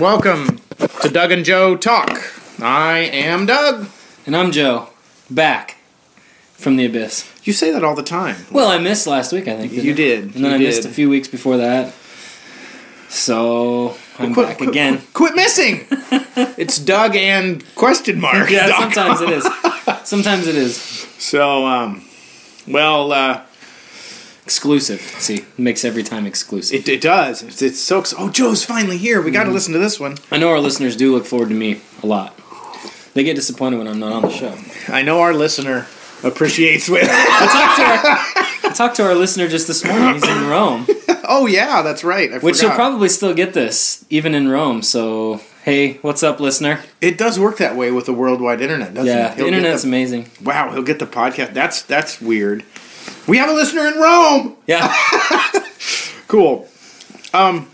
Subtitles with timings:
[0.00, 0.60] Welcome
[1.02, 2.20] to Doug and Joe Talk.
[2.60, 3.88] I am Doug.
[4.26, 4.90] And I'm Joe,
[5.30, 5.76] back
[6.52, 7.28] from the abyss.
[7.44, 8.36] You say that all the time.
[8.52, 9.72] Well, I missed last week, I think.
[9.72, 9.96] You I?
[9.96, 10.24] did.
[10.36, 11.92] And then You I missed a few weeks before that.
[13.08, 14.98] So I'm Quit- back quit- again.
[14.98, 15.86] Quit, quit missing.
[16.58, 18.50] it's Doug and question mark.
[18.50, 19.48] Yeah, sometimes it is.
[20.04, 20.76] Sometimes it is
[21.18, 22.02] So, um,
[22.66, 23.42] well, uh,
[24.48, 25.02] exclusive.
[25.20, 26.80] See, makes every time exclusive.
[26.80, 27.42] it, it does.
[27.42, 27.98] It's, it's so.
[28.00, 29.20] ex- Oh, Joe's finally here.
[29.20, 29.48] We got Mm-hmm.
[29.50, 30.16] to listen to this one.
[30.30, 32.34] I know our listeners do look forward to me a lot.
[33.12, 34.54] They get disappointed when I'm not on the show.
[34.92, 35.86] I know our listener
[36.24, 37.06] appreciates with.
[37.10, 40.14] I talked to our, I talked to our listener just this morning.
[40.14, 40.86] He's in Rome,
[41.28, 42.32] oh yeah, that's right.
[42.32, 42.76] I which he'll forgot.
[42.76, 44.82] probably still get this even in Rome.
[44.82, 46.80] So hey, what's up, listener?
[47.02, 49.36] It does work that way with the worldwide internet, doesn't Yeah, it?
[49.36, 50.30] the He'll get internet's the- amazing.
[50.42, 51.52] Wow, he'll get the podcast.
[51.54, 52.64] That's that's weird.
[53.28, 54.56] We have a listener in Rome.
[54.66, 54.94] Yeah.
[56.28, 56.68] Cool.
[57.32, 57.70] Um,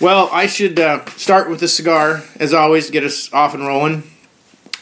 [0.00, 2.86] well, I should uh, start with the cigar as always.
[2.86, 4.04] To get us off and rolling.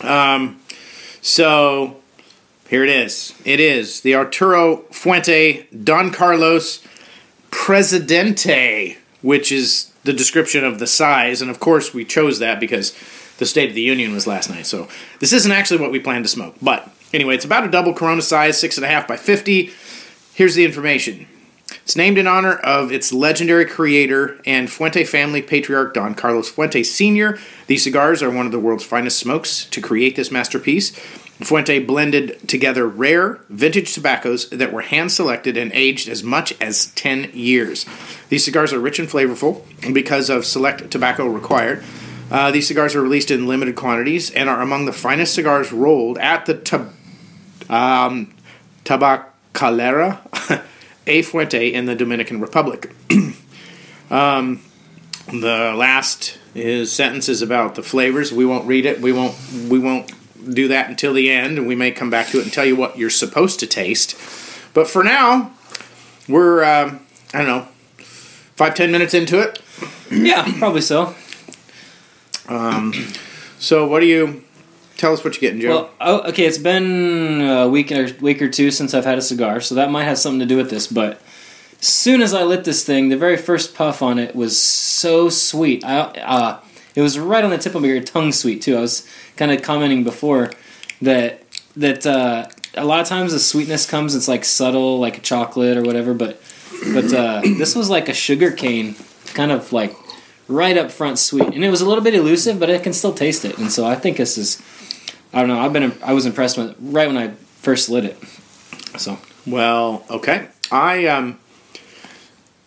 [0.02, 0.60] Um,
[1.22, 1.96] so
[2.68, 3.34] here it is.
[3.46, 6.84] It is the Arturo Fuente Don Carlos
[7.50, 12.94] Presidente, which is the description of the size, and of course we chose that because
[13.38, 14.66] the State of the Union was last night.
[14.66, 14.86] So
[15.20, 18.20] this isn't actually what we planned to smoke, but anyway, it's about a double Corona
[18.20, 19.70] size, six and a half by fifty.
[20.38, 21.26] Here's the information.
[21.82, 26.84] It's named in honor of its legendary creator and Fuente family patriarch Don Carlos Fuente
[26.84, 27.36] Sr.
[27.66, 30.90] These cigars are one of the world's finest smokes to create this masterpiece.
[30.90, 36.92] Fuente blended together rare vintage tobaccos that were hand selected and aged as much as
[36.92, 37.84] 10 years.
[38.28, 41.82] These cigars are rich and flavorful because of select tobacco required.
[42.30, 46.16] Uh, these cigars are released in limited quantities and are among the finest cigars rolled
[46.18, 46.92] at the tab-
[47.68, 48.32] um,
[49.58, 50.20] Tabacalera
[51.08, 52.94] A Fuente in the Dominican Republic.
[54.10, 54.60] um,
[55.26, 58.32] the last is sentence is about the flavors.
[58.32, 59.00] We won't read it.
[59.00, 59.36] We won't.
[59.68, 60.12] We won't
[60.54, 62.76] do that until the end, and we may come back to it and tell you
[62.76, 64.16] what you're supposed to taste.
[64.74, 65.52] But for now,
[66.28, 67.00] we're um,
[67.34, 67.68] I don't know
[68.56, 69.60] five ten minutes into it.
[70.10, 71.14] yeah, probably so.
[73.58, 74.44] So what do you
[74.98, 75.68] tell us what you're getting, Joe?
[75.68, 79.22] Well, oh, okay, it's been a week or week or two since I've had a
[79.22, 80.86] cigar, so that might have something to do with this.
[80.86, 81.22] But
[81.80, 85.30] as soon as I lit this thing, the very first puff on it was so
[85.30, 85.84] sweet.
[85.84, 86.60] I, uh,
[86.94, 88.76] it was right on the tip of your tongue, sweet too.
[88.76, 90.50] I was kind of commenting before
[91.00, 91.42] that
[91.76, 95.76] that uh, a lot of times the sweetness comes, it's like subtle, like a chocolate
[95.76, 96.12] or whatever.
[96.12, 96.42] But
[96.92, 98.96] but uh, this was like a sugar cane,
[99.34, 99.94] kind of like
[100.48, 103.14] right up front sweet, and it was a little bit elusive, but I can still
[103.14, 103.58] taste it.
[103.58, 104.60] And so I think this is.
[105.32, 105.58] I don't know.
[105.58, 107.28] I've been I was impressed with right when I
[107.60, 108.18] first lit it.
[108.98, 110.48] So Well, okay.
[110.70, 111.38] I um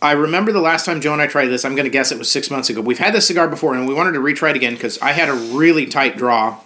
[0.02, 1.64] I remember the last time Joe and I tried this.
[1.64, 2.82] I'm going to guess it was six months ago.
[2.82, 5.30] We've had this cigar before, and we wanted to retry it again because I had
[5.30, 6.60] a really tight draw,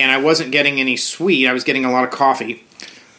[0.00, 1.46] and I wasn't getting any sweet.
[1.46, 2.64] I was getting a lot of coffee,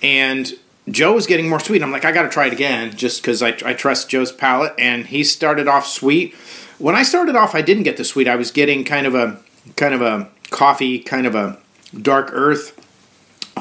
[0.04, 0.52] and
[0.90, 1.82] Joe was getting more sweet.
[1.82, 4.74] I'm like, I got to try it again just because I, I trust Joe's palate,
[4.78, 6.36] and he started off sweet.
[6.78, 8.28] When I started off, I didn't get the sweet.
[8.28, 9.40] I was getting kind of a
[9.78, 11.58] kind of a coffee, kind of a
[12.00, 12.78] dark earth,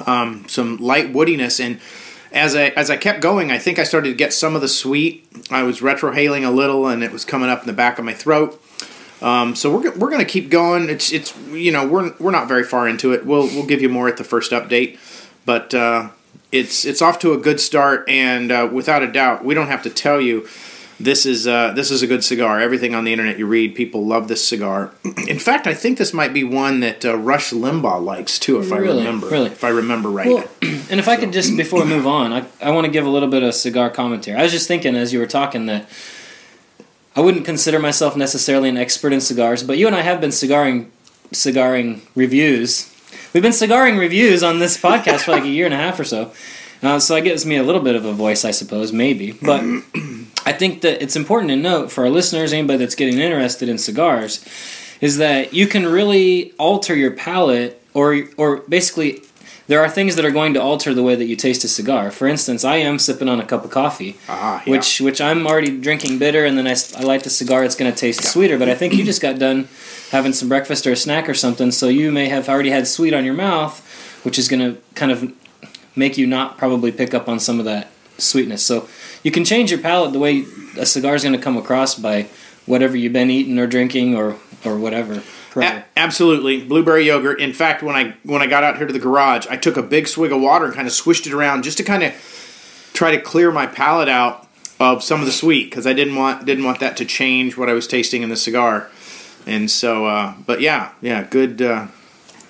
[0.07, 1.81] um, some light woodiness, and
[2.33, 4.69] as I as I kept going, I think I started to get some of the
[4.69, 5.27] sweet.
[5.51, 8.15] I was retrohaling a little, and it was coming up in the back of my
[8.15, 8.63] throat.
[9.23, 10.89] Um, so we're we're gonna keep going.
[10.89, 13.27] It's it's you know we're we're not very far into it.
[13.27, 14.99] We'll we'll give you more at the first update,
[15.45, 16.11] but uh,
[16.53, 19.83] it's it's off to a good start, and uh, without a doubt, we don't have
[19.83, 20.49] to tell you
[21.01, 22.61] this is uh, this is a good cigar.
[22.61, 24.93] Everything on the internet you read, people love this cigar.
[25.29, 28.71] In fact, I think this might be one that uh, Rush Limbaugh likes too, if
[28.71, 29.29] I remember.
[29.29, 29.51] Really?
[29.51, 30.27] If I remember right.
[30.27, 33.07] Well, and if I could just before we move on, I, I want to give
[33.07, 34.39] a little bit of cigar commentary.
[34.39, 35.89] I was just thinking as you were talking that
[37.17, 40.31] I wouldn't consider myself necessarily an expert in cigars, but you and I have been
[40.31, 40.91] cigaring
[41.33, 42.95] cigaring reviews.
[43.33, 46.05] We've been cigaring reviews on this podcast for like a year and a half or
[46.05, 46.33] so.
[46.83, 49.33] Uh, so that gives me a little bit of a voice, I suppose, maybe.
[49.33, 49.61] But
[50.47, 53.77] I think that it's important to note for our listeners, anybody that's getting interested in
[53.79, 54.45] cigars,
[55.01, 59.21] is that you can really alter your palate, or or basically,
[59.67, 62.11] there are things that are going to alter the way that you taste a cigar.
[62.11, 64.71] For instance, I am sipping on a cup of coffee, Ah, yeah.
[64.71, 67.91] which which I'm already drinking bitter, and then I, I light the cigar, it's going
[67.93, 68.59] to taste sweeter.
[68.59, 69.69] But I think you just got done
[70.11, 73.15] having some breakfast or a snack or something, so you may have already had sweet
[73.15, 73.81] on your mouth,
[74.25, 75.33] which is going to kind of
[75.97, 77.89] make you not probably pick up on some of that
[78.19, 78.65] sweetness.
[78.65, 78.89] So
[79.23, 80.45] you can change your palate the way
[80.79, 82.29] a cigar is going to come across by
[82.67, 85.23] whatever you've been eating or drinking or or whatever.
[85.57, 87.41] A- absolutely, blueberry yogurt.
[87.41, 89.83] In fact, when I when I got out here to the garage, I took a
[89.83, 93.11] big swig of water and kind of swished it around just to kind of try
[93.11, 94.47] to clear my palate out
[94.79, 97.69] of some of the sweet because I didn't want didn't want that to change what
[97.69, 98.91] I was tasting in the cigar.
[99.47, 101.89] And so, uh, but yeah, yeah, good, uh,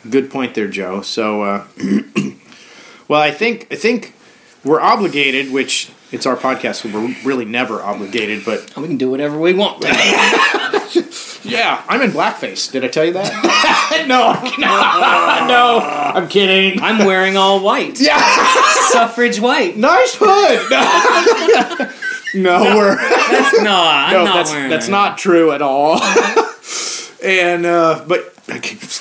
[0.08, 1.02] good point there, Joe.
[1.02, 1.66] So, uh,
[3.10, 4.14] well, I think I think
[4.64, 8.44] we're obligated, which it's our podcast, so we're really never obligated.
[8.44, 9.82] But We can do whatever we want.
[11.42, 12.70] yeah, I'm in blackface.
[12.70, 14.04] Did I tell you that?
[14.06, 16.80] no, no, no, I'm kidding.
[16.80, 18.00] I'm wearing all white.
[18.00, 18.20] Yeah,
[18.90, 19.76] Suffrage white.
[19.76, 20.70] nice hood.
[22.32, 22.94] No, we're.
[22.94, 24.92] That's, no, I'm no, not that's wearing that's that.
[24.92, 26.00] not true at all.
[27.24, 28.39] and uh, but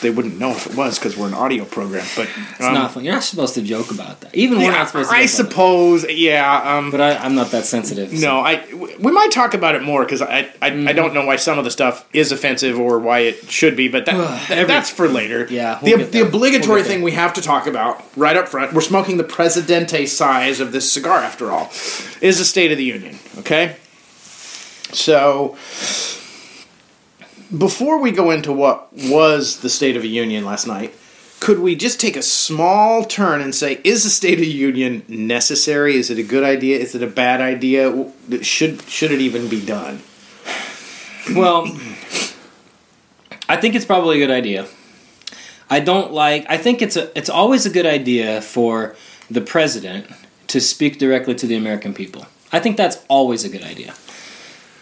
[0.01, 2.05] they wouldn't know if it was because we're an audio program.
[2.15, 3.03] But It's not fun.
[3.03, 4.33] You're not supposed to joke about that.
[4.35, 5.15] Even we're not supposed to.
[5.15, 6.05] I joke about suppose.
[6.09, 6.77] Yeah.
[6.77, 6.91] Um.
[6.91, 8.09] But I, I'm not that sensitive.
[8.11, 8.63] so- no, I
[8.99, 10.87] we might talk about it more because I I, Mm-hmm.
[10.87, 13.87] I don't know why some of the stuff is offensive or why it should be,
[13.89, 15.47] but that, that's for later.
[15.49, 18.73] Yeah, we'll the the obligatory We'll thing we have to talk about right up front.
[18.73, 21.71] We're smoking the Presidente size of this cigar, after all,
[22.21, 23.17] is the State of the Union.
[23.39, 23.77] Okay,
[24.91, 25.57] so
[27.55, 30.93] before we go into what was the State of the Union last night.
[31.39, 35.03] Could we just take a small turn and say, is the State of the Union
[35.07, 35.95] necessary?
[35.95, 36.77] Is it a good idea?
[36.77, 38.11] Is it a bad idea?
[38.41, 40.01] Should should it even be done?
[41.33, 41.65] Well,
[43.47, 44.67] I think it's probably a good idea.
[45.69, 46.45] I don't like.
[46.49, 47.17] I think it's a.
[47.17, 48.95] It's always a good idea for
[49.29, 50.07] the president
[50.47, 52.25] to speak directly to the American people.
[52.51, 53.93] I think that's always a good idea.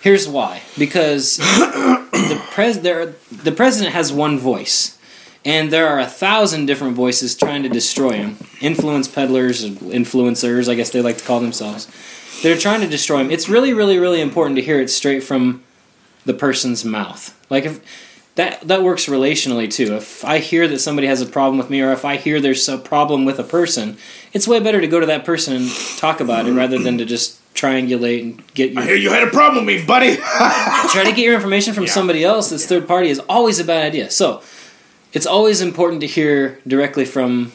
[0.02, 1.40] Here's why: because
[2.28, 4.98] the pres there, the president has one voice,
[5.46, 8.38] and there are a thousand different voices trying to destroy him.
[8.62, 11.88] Influence peddlers, influencers, I guess they like to call themselves.
[12.44, 13.32] They're trying to destroy him.
[13.32, 15.64] It's really, really, really important to hear it straight from
[16.26, 17.36] the person's mouth.
[17.50, 17.82] Like if
[18.38, 19.96] that that works relationally too.
[19.96, 22.70] If I hear that somebody has a problem with me, or if I hear there's
[22.70, 23.98] a problem with a person,
[24.32, 27.06] it's way better to go to that person and talk about it rather than to
[27.06, 30.16] just triangulate and get your I hear you had a problem with me, buddy.
[30.92, 31.92] try to get your information from Yeah.
[31.92, 34.12] somebody else that's third party is always a bad idea.
[34.12, 34.42] So
[35.12, 37.52] it's always important to hear directly from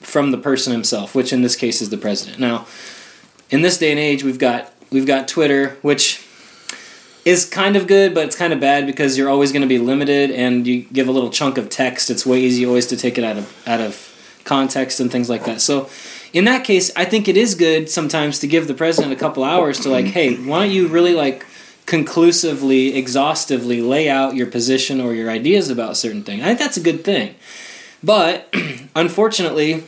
[0.00, 2.38] from the person himself, which in this case is the president.
[2.38, 2.66] Now,
[3.50, 6.22] in this day and age, we've got we've got Twitter, which
[7.24, 9.78] is kind of good, but it's kind of bad because you're always going to be
[9.78, 12.08] limited, and you give a little chunk of text.
[12.08, 14.12] It's way easy always to take it out of out of
[14.44, 15.60] context and things like that.
[15.60, 15.90] So,
[16.32, 19.44] in that case, I think it is good sometimes to give the president a couple
[19.44, 21.46] hours to like, hey, why don't you really like
[21.86, 26.42] conclusively, exhaustively lay out your position or your ideas about certain thing?
[26.42, 27.34] I think that's a good thing.
[28.02, 28.52] But
[28.96, 29.84] unfortunately,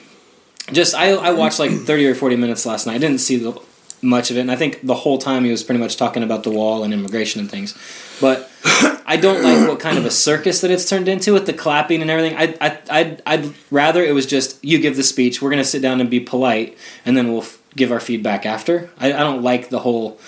[0.72, 2.96] just I, I watched like 30 or 40 minutes last night.
[2.96, 3.60] I didn't see the,
[4.02, 6.44] much of it, and I think the whole time he was pretty much talking about
[6.44, 7.76] the wall and immigration and things.
[8.20, 8.50] But
[9.06, 12.02] I don't like what kind of a circus that it's turned into with the clapping
[12.02, 12.36] and everything.
[12.36, 15.68] I, I, I'd, I'd rather it was just you give the speech, we're going to
[15.68, 18.90] sit down and be polite, and then we'll f- give our feedback after.
[18.98, 20.18] I, I don't like the whole.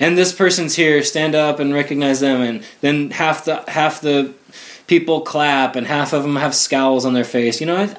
[0.00, 4.34] And this person's here, stand up and recognize them, and then half the half the
[4.86, 7.60] people clap, and half of them have scowls on their face.
[7.60, 7.96] You know, I,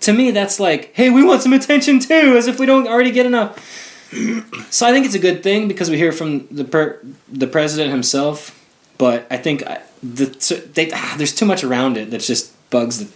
[0.00, 3.10] to me that's like, hey, we want some attention too, as if we don't already
[3.10, 3.89] get enough.
[4.70, 6.98] So I think it's a good thing because we hear from the per,
[7.28, 8.56] the president himself.
[8.98, 10.26] But I think I, the
[10.74, 13.08] they, ah, there's too much around it that just bugs the,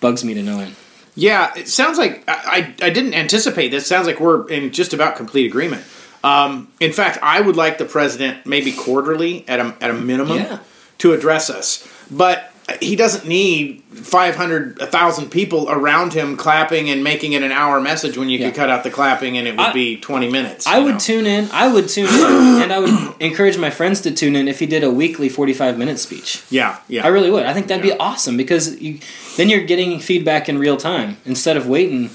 [0.00, 0.74] bugs me to no end.
[1.14, 3.86] yeah, it sounds like I, I I didn't anticipate this.
[3.86, 5.84] Sounds like we're in just about complete agreement.
[6.24, 10.38] Um, in fact, I would like the president maybe quarterly at a at a minimum
[10.38, 10.58] Yeah.
[10.98, 17.32] to address us, but he doesn't need 500 1000 people around him clapping and making
[17.32, 18.46] it an hour message when you Yeah.
[18.48, 20.98] could cut out the clapping and it would I- be 20 minutes I would know?
[20.98, 21.48] tune in.
[21.52, 22.12] I would tune in,
[22.62, 25.78] and I would encourage my friends to tune in if he did a weekly 45
[25.78, 26.42] minute speech.
[26.50, 27.46] yeah yeah I really would.
[27.46, 27.94] I think that'd Yeah.
[27.94, 28.98] be awesome because you,
[29.36, 32.10] then you're getting feedback in real time instead of waiting,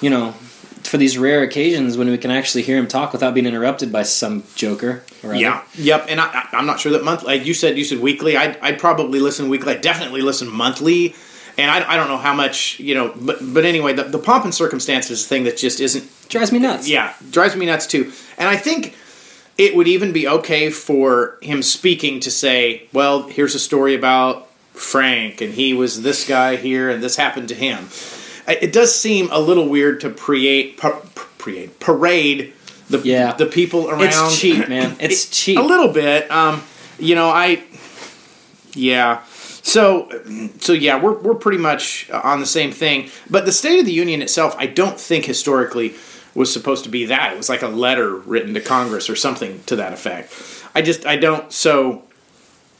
[0.00, 0.34] you know,
[0.84, 4.04] for these rare occasions when we can actually hear him talk without being interrupted by
[4.04, 5.02] some joker.
[5.22, 6.06] Yeah, yep.
[6.08, 7.38] And I, I, I'm not sure that monthly.
[7.38, 8.36] Like you said, you said weekly.
[8.36, 9.74] I'd, I'd probably listen weekly.
[9.74, 11.14] I'd definitely listen monthly.
[11.56, 14.44] And I, I don't know how much you know, but but anyway, the, the pomp
[14.44, 16.08] and circumstance is a thing that just isn't.
[16.28, 16.88] drives me nuts.
[16.88, 18.12] Yeah, drives me nuts too.
[18.36, 18.94] And I think
[19.56, 24.48] it would even be okay for him speaking to say, "Well, here's a story about
[24.72, 27.88] Frank, and he was this guy here, and this happened to him."
[28.46, 31.02] It does seem a little weird to create, pa-
[31.38, 32.54] parade, parade
[32.90, 33.32] the Yeah.
[33.34, 34.02] the people around.
[34.04, 34.96] It's cheap, man.
[35.00, 35.58] It's It- cheap.
[35.58, 36.30] A little bit.
[36.30, 36.62] Um,
[36.98, 37.62] you know, I.
[38.74, 39.22] Yeah.
[39.62, 40.08] So,
[40.60, 43.10] so yeah, we're we're pretty much on the same thing.
[43.28, 45.94] But the State of the Union itself, I don't think historically
[46.34, 47.32] was supposed to be that.
[47.32, 50.32] It was like a letter written to Congress or something to that effect.
[50.74, 51.52] I just I don't.
[51.52, 52.04] So,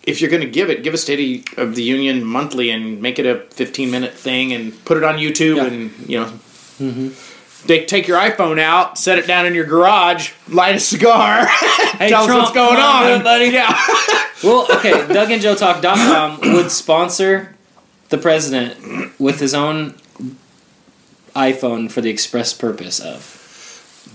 [0.05, 3.19] if you're going to give it, give a State of the Union monthly and make
[3.19, 5.65] it a 15 minute thing and put it on YouTube Yeah.
[5.67, 7.11] and you know.
[7.67, 11.47] They take your iPhone out, set it down in your garage, light a cigar,
[11.99, 13.23] tell Trump, us what's going on, on.
[13.25, 13.47] buddy.
[13.47, 13.77] Yeah.
[14.41, 17.57] Well, okay, DougAndJoeTalk.com would sponsor
[18.09, 19.95] the president with his own
[21.35, 23.35] iPhone for the express purpose of.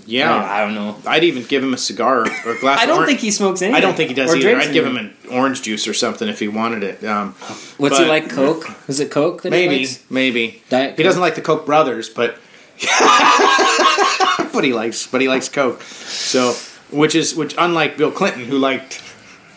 [0.06, 0.34] Yeah.
[0.34, 0.98] I don't know.
[1.06, 3.08] I'd even give him a cigar or a glass I don't orange.
[3.10, 3.76] think he smokes anything.
[3.78, 4.58] I don't think he does either.
[4.58, 7.04] I'd give him an orange juice or something if he wanted it.
[7.06, 7.34] Um,
[7.78, 8.30] What's he like?
[8.30, 8.66] Coke?
[8.88, 10.64] Is it Coke that he maybe, maybe.
[10.70, 12.38] Diet He doesn't like the Koch brothers, but
[14.54, 15.82] but he likes but he likes Coke.
[15.82, 16.54] So
[16.92, 19.02] which is which unlike Bill Clinton who liked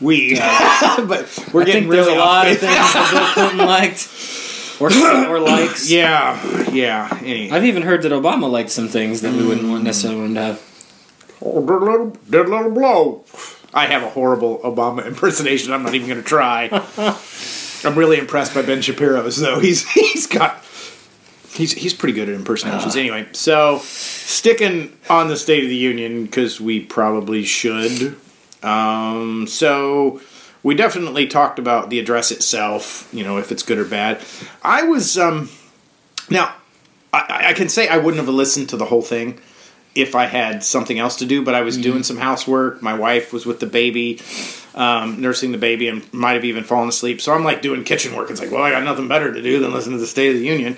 [0.01, 0.39] weed.
[0.39, 4.09] but we're I getting think there's really a lot of things that Bill Clinton liked
[4.81, 4.89] or,
[5.29, 5.91] or likes.
[5.97, 7.19] Yeah, yeah.
[7.23, 7.57] Anyway.
[7.57, 10.41] I've even heard that Obama liked some things that we wouldn't want necessarily want to
[10.43, 10.63] have.
[11.41, 13.25] Oh, dead little, dead little blow.
[13.73, 15.73] I have a horrible Obama impersonation.
[15.73, 16.69] I'm not even going to try.
[17.85, 19.61] I'm really impressed by Ben Shapiro's though.
[19.61, 20.63] He's he's got
[21.57, 22.97] he's he's pretty good at impersonations.
[22.97, 28.17] Anyway, so sticking on the State of the Union because we probably should.
[28.63, 30.21] Um, so
[30.63, 33.09] we definitely talked about the address itself.
[33.13, 34.21] You know, if it's good or bad.
[34.63, 35.49] I was um
[36.31, 36.55] now
[37.13, 39.41] I, I can say I wouldn't have listened to the whole thing
[39.97, 42.83] if I had something else to do, but I was doing some housework.
[42.83, 44.21] My wife was with the baby,
[44.75, 47.23] um, nursing the baby, and might have even fallen asleep.
[47.23, 48.31] So I'm like doing kitchen work.
[48.31, 50.39] It's like, well, I got nothing better to do than listen to the State of
[50.39, 50.77] the Union.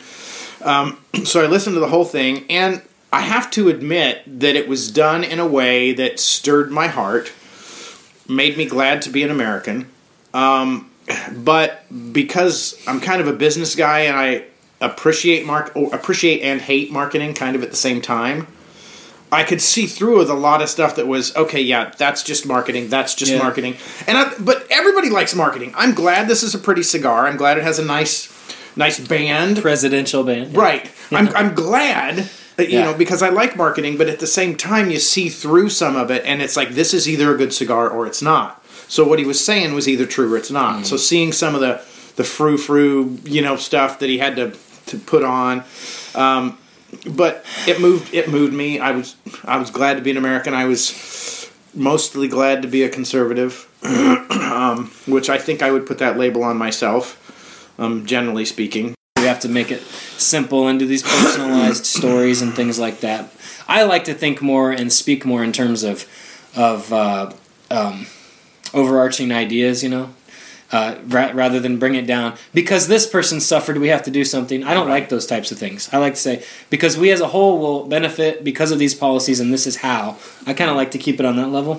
[0.63, 4.69] Um, so I listened to the whole thing, and I have to admit that it
[4.69, 7.33] was done in a way that stirred my heart,
[8.29, 9.89] made me glad to be an American.
[10.35, 10.91] Um,
[11.35, 14.45] but because I'm kind of a business guy and I
[14.81, 18.47] appreciate mark appreciate and hate marketing kind of at the same time.
[19.31, 21.61] I could see through with a lot of stuff that was okay.
[21.61, 22.89] Yeah, that's just marketing.
[22.89, 23.39] That's just Yeah.
[23.39, 23.77] marketing.
[24.07, 25.75] And I, but everybody likes marketing.
[25.77, 27.27] I'm glad this is a pretty cigar.
[27.27, 28.29] I'm glad it has a nice,
[28.79, 29.61] nice band.
[29.61, 30.57] Presidential band.
[30.57, 30.91] Right.
[31.11, 32.87] I'm I'm glad that you Yeah.
[32.87, 36.11] know because I like marketing, but at the same time you see through some of
[36.11, 38.65] it, and it's like this is either a good cigar or it's not.
[38.89, 40.87] So what he was saying was either true or it's not.
[40.87, 41.83] So seeing some of the
[42.17, 44.53] the frou frou you know stuff that he had to
[44.87, 45.65] to put on.
[46.15, 46.57] Um,
[47.07, 48.79] but it moved it moved me.
[48.81, 50.55] I was I was glad to be an American.
[50.55, 55.99] I was mostly glad to be a conservative, um, which I think I would put
[55.99, 57.17] that label on myself.
[57.79, 62.55] Um, generally speaking, We have to make it simple and do these personalized stories and
[62.55, 63.31] things like that.
[63.69, 66.07] I like to think more and speak more in terms of
[66.57, 67.31] of uh,
[67.71, 68.07] um,
[68.75, 70.11] overarching ideas, you know,
[70.73, 72.35] uh, ra- rather than bring it down.
[72.53, 74.65] Because this person suffered, we have to do something.
[74.65, 75.89] I don't like those types of things.
[75.93, 79.39] I like to say because we as a whole will benefit because of these policies,
[79.41, 80.17] and this is how.
[80.47, 81.75] I kind of like to keep it on that level.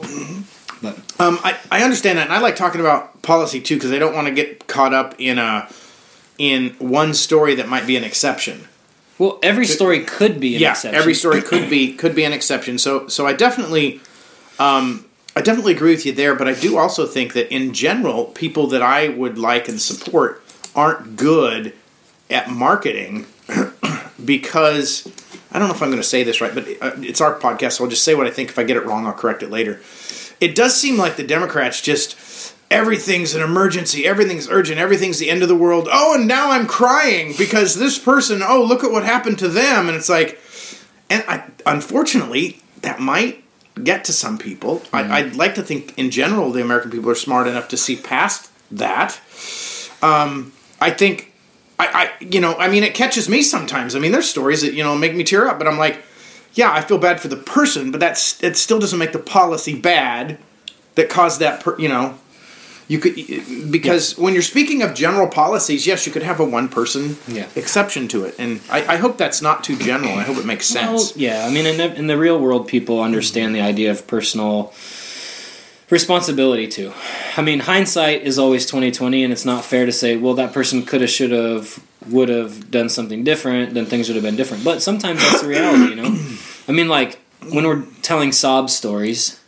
[0.81, 3.99] But Um, I, I understand that, and I like talking about policy too because I
[3.99, 5.67] don't want to get caught up in a
[6.39, 8.67] in one story that might be an exception.
[9.19, 10.99] well, every story could be an yeah, exception.
[10.99, 12.79] every story could be could be an exception.
[12.79, 13.99] So so I definitely
[14.57, 15.05] um,
[15.35, 18.67] I definitely agree with you there, but I do also think that in general, people
[18.67, 20.41] that I would like and support
[20.75, 21.73] aren't good
[22.29, 23.25] at marketing
[24.25, 25.07] because
[25.51, 27.73] I don't know if I'm going to say this right, but uh, it's our podcast,
[27.73, 28.49] so I'll just say what I think.
[28.49, 29.81] If I get it wrong, I'll correct it later.
[30.39, 32.15] It does seem like the Democrats just
[32.71, 35.87] everything's an emergency, everything's urgent, everything's the end of the world.
[35.91, 38.41] Oh, and now I'm crying because this person.
[38.43, 40.39] Oh, look at what happened to them, and it's like,
[41.09, 43.43] and I, unfortunately, that might
[43.83, 44.83] get to some people.
[44.93, 47.95] I, I'd like to think, in general, the American people are smart enough to see
[47.95, 49.19] past that.
[50.01, 51.33] Um, I think,
[51.79, 53.95] I, I, you know, I mean, it catches me sometimes.
[53.95, 56.01] I mean, there's stories that you know make me tear up, but I'm like,
[56.53, 58.57] yeah, I feel bad for the person, but that's it.
[58.57, 60.37] Still doesn't make the policy bad
[60.95, 61.61] that caused that.
[61.61, 62.17] Per, you know,
[62.89, 63.15] you could
[63.71, 67.47] because when you're speaking of general policies, yes, you could have a one person Yeah.
[67.55, 70.13] exception to it, and I, I hope that's not too general.
[70.15, 71.15] I hope it makes Well, sense.
[71.15, 74.73] yeah, I mean, in the, in the real world, people understand the idea of personal
[75.89, 76.93] responsibility too.
[77.37, 80.53] I mean, hindsight is always twenty twenty, and it's not fair to say, well, that
[80.53, 84.35] person could have, should have, would have done something different, then things would have been
[84.35, 84.63] different.
[84.63, 86.17] But sometimes that's the reality, you know.
[86.67, 87.19] I mean, like
[87.51, 89.38] when we're telling sob stories.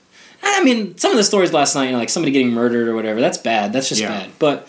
[0.44, 2.96] I mean, some of the stories last night, you know, like somebody getting murdered or
[2.96, 3.74] whatever, that's bad.
[3.74, 4.10] That's just Yeah.
[4.10, 4.30] bad.
[4.40, 4.68] But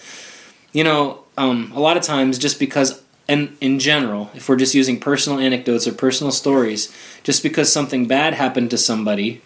[0.73, 4.75] you know, um, a lot of times just because, and in general, if we're just
[4.75, 6.91] using personal anecdotes or personal stories,
[7.23, 9.43] just because something bad happened to somebody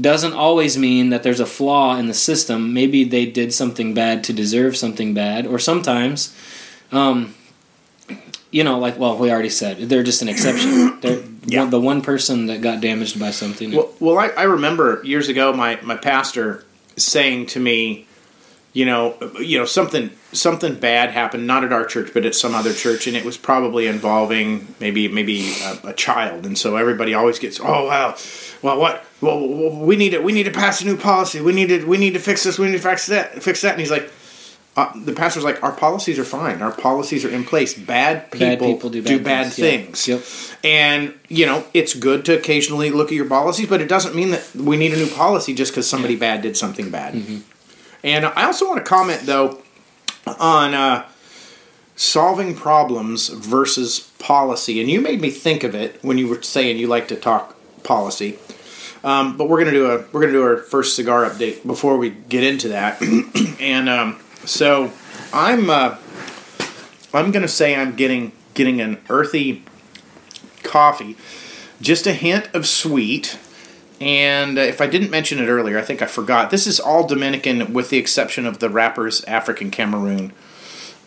[0.00, 2.72] doesn't always mean that there's a flaw in the system.
[2.72, 6.34] Maybe they did something bad to deserve something bad, or sometimes,
[6.92, 7.34] um,
[8.50, 10.98] you know, like well, we already said they're just an exception.
[11.00, 11.60] They're Yeah.
[11.62, 13.72] one, the one person that got damaged by something.
[13.72, 16.64] Well, well I, I remember years ago my, my pastor
[16.96, 18.06] saying to me,
[18.72, 22.54] you know, you know something something bad happened, not at our church, but at some
[22.54, 27.14] other church, and it was probably involving maybe maybe a, a child, and so everybody
[27.14, 28.14] always gets, oh wow,
[28.62, 29.48] well what, well
[29.84, 32.12] we need to we need to pass a new policy, we need to we need
[32.12, 34.10] to fix this, we need to fix that, fix that, and he's like.
[34.78, 36.62] Uh, the pastor's like, our policies are fine.
[36.62, 37.74] Our policies are in place.
[37.74, 40.06] Bad people, Bad people do do bad bad, things.
[40.06, 40.18] Yeah.
[40.18, 40.54] things.
[40.62, 44.30] And, you know, it's good to occasionally look at your policies, but it doesn't mean
[44.30, 47.14] that we need a new policy just because somebody bad did something bad.
[47.14, 47.38] Mm-hmm.
[48.04, 49.60] And I also want to comment, though,
[50.38, 51.08] on uh,
[51.96, 54.80] solving problems versus policy.
[54.80, 57.56] And you made me think of it when you were saying you like to talk
[57.82, 58.38] policy.
[59.02, 62.10] Um, but we're gonna do a we're gonna do our first cigar update before we
[62.10, 63.00] get into that.
[63.60, 64.92] and um, so
[65.32, 65.96] I'm uh,
[67.12, 69.64] I'm gonna say I'm getting getting an earthy
[70.62, 71.16] coffee,
[71.80, 73.38] just a hint of sweet.
[74.00, 76.50] And uh, if I didn't mention it earlier, I think I forgot.
[76.50, 80.32] This is all Dominican, with the exception of the wrappers African Cameroon.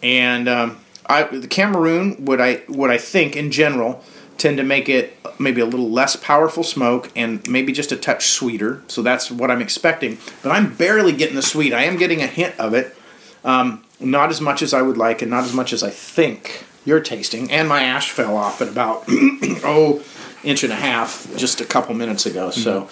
[0.03, 4.03] And um, I, the Cameroon, what I what I think in general,
[4.37, 8.27] tend to make it maybe a little less powerful smoke and maybe just a touch
[8.27, 8.83] sweeter.
[8.87, 10.17] So that's what I'm expecting.
[10.43, 11.73] But I'm barely getting the sweet.
[11.73, 12.95] I am getting a hint of it,
[13.43, 16.65] um, not as much as I would like, and not as much as I think
[16.85, 17.51] you're tasting.
[17.51, 20.03] And my ash fell off at about oh
[20.43, 22.49] inch and a half just a couple minutes ago.
[22.51, 22.89] So.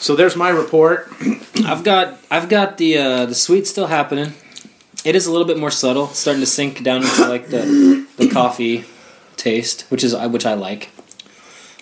[0.00, 1.08] So there's my report.
[1.64, 4.34] I've got I've got the uh, the sweet still happening.
[5.02, 8.06] It is a little bit more subtle, it's starting to sink down into like the
[8.18, 8.84] the coffee
[9.36, 10.90] taste, which is which I like.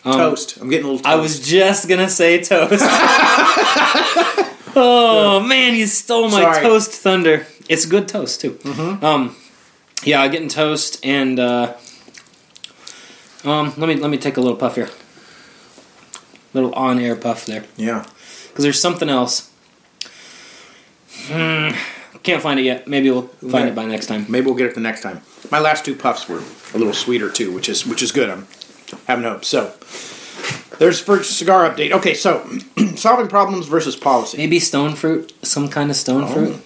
[0.05, 0.57] Um, toast.
[0.59, 1.03] I'm getting a little.
[1.03, 1.17] Toast.
[1.17, 2.83] I was just gonna say toast.
[4.77, 6.63] oh man, you stole my Sorry.
[6.63, 7.47] toast thunder.
[7.69, 8.59] It's good toast too.
[9.03, 9.37] Um,
[10.05, 11.75] yeah, getting toast and uh,
[13.45, 14.91] um, let me let me take a little puff here.
[16.55, 18.05] Little on air puff there yeah.
[18.49, 19.51] because there's something else.
[21.27, 21.71] Hmm,
[22.23, 22.87] can't find it yet.
[22.87, 24.27] Maybe we'll find it by next time.
[24.29, 25.23] Maybe we'll get it the next time.
[25.51, 26.43] My last two puffs were
[26.75, 28.29] a little sweeter too, which is which is good.
[28.31, 28.47] I'm
[29.07, 29.45] having hope.
[29.45, 29.73] So
[30.83, 31.93] there's first cigar update.
[31.93, 32.45] Okay, so
[32.97, 34.37] solving problems versus policy.
[34.39, 36.61] Maybe stone fruit, some kind of stone fruit.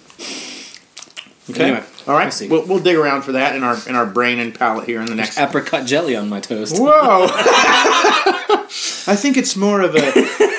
[1.51, 1.63] Okay.
[1.63, 2.35] Anyway, All right.
[2.41, 2.49] we'll.
[2.49, 5.05] We'll, we'll dig around for that in our in our brain and palate here in
[5.05, 5.37] the next.
[5.37, 6.77] Apricot jelly on my toast.
[6.79, 7.27] Whoa!
[7.29, 10.11] I think it's more of a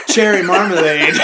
[0.07, 1.15] cherry marmalade.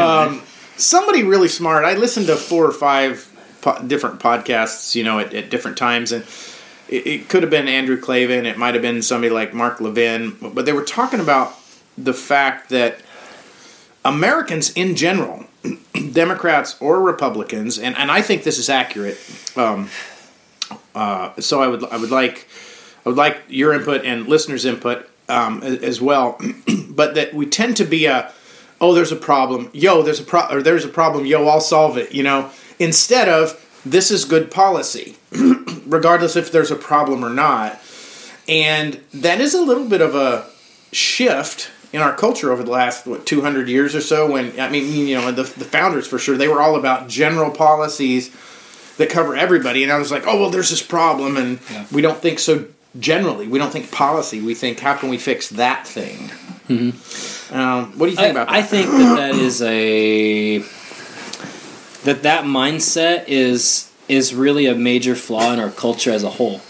[0.00, 0.40] um,
[0.76, 1.84] somebody really smart.
[1.84, 6.12] I listened to four or five po- different podcasts, you know, at, at different times,
[6.12, 6.24] and
[6.88, 8.46] it, it could have been Andrew Klavan.
[8.46, 11.54] It might have been somebody like Mark Levin, but they were talking about
[11.96, 13.00] the fact that
[14.04, 15.44] Americans in general,
[16.12, 19.18] Democrats or Republicans, and, and I think this is accurate.
[19.56, 19.88] Um,
[20.94, 22.48] uh, so I would I would like
[23.04, 26.38] I would like your input and listeners' input um, as well.
[26.88, 28.32] but that we tend to be a
[28.80, 31.96] oh there's a problem yo there's a pro or there's a problem yo I'll solve
[31.96, 35.16] it you know instead of this is good policy
[35.86, 37.80] regardless if there's a problem or not.
[38.48, 40.46] And that is a little bit of a
[40.92, 45.06] shift in our culture over the last what 200 years or so when i mean
[45.06, 48.30] you know the, the founders for sure they were all about general policies
[48.96, 49.82] that cover everybody.
[49.82, 51.86] And i was like oh well there's this problem and Yeah.
[51.92, 52.66] we don't think so
[52.98, 53.48] generally.
[53.48, 54.40] We don't think policy.
[54.40, 56.30] We think how can we fix that thing?
[57.50, 58.54] Um, what do you think I, about that?
[58.56, 60.58] I think that that is a
[62.04, 66.60] that that mindset is is really a major flaw in our culture as a whole.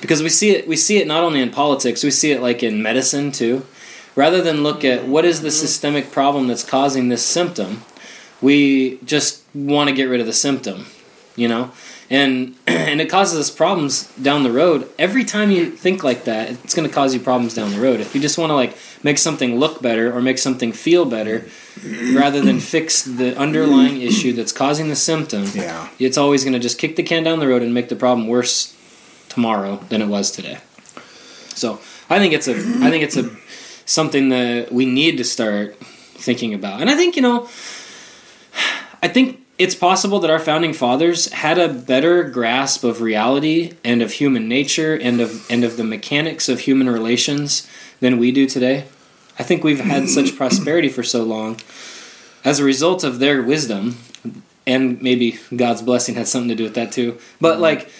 [0.00, 2.62] Because we see it we see it not only in politics we see it like
[2.62, 3.66] in medicine too.
[4.14, 7.82] Rather than look at what is the systemic problem that's causing this symptom
[8.40, 10.86] we just want to get rid of the symptom
[11.36, 11.70] you know
[12.10, 14.88] and and it causes us problems down the road.
[14.98, 18.00] Every time you think like that it's going to cause you problems down the road.
[18.00, 21.46] If you just want to like make something look better or make something feel better
[22.14, 25.88] rather than fix the underlying issue that's causing the symptom Yeah.
[25.98, 28.26] it's always going to just kick the can down the road and make the problem
[28.26, 28.74] worse
[29.28, 30.58] tomorrow than it was today.
[31.54, 33.30] So i think it's a i think it's a
[33.84, 36.80] something that we need to start thinking about.
[36.80, 37.48] And i think you know
[39.00, 44.00] I think it's possible that our founding fathers had a better grasp of reality and
[44.00, 47.68] of human nature and of and of the mechanics of human relations
[48.00, 48.84] than we do today.
[49.38, 51.60] I think we've had such prosperity for so long
[52.44, 53.98] as a result of their wisdom
[54.64, 57.18] and maybe God's blessing had something to do with that too.
[57.40, 57.62] But mm-hmm.
[57.62, 57.90] like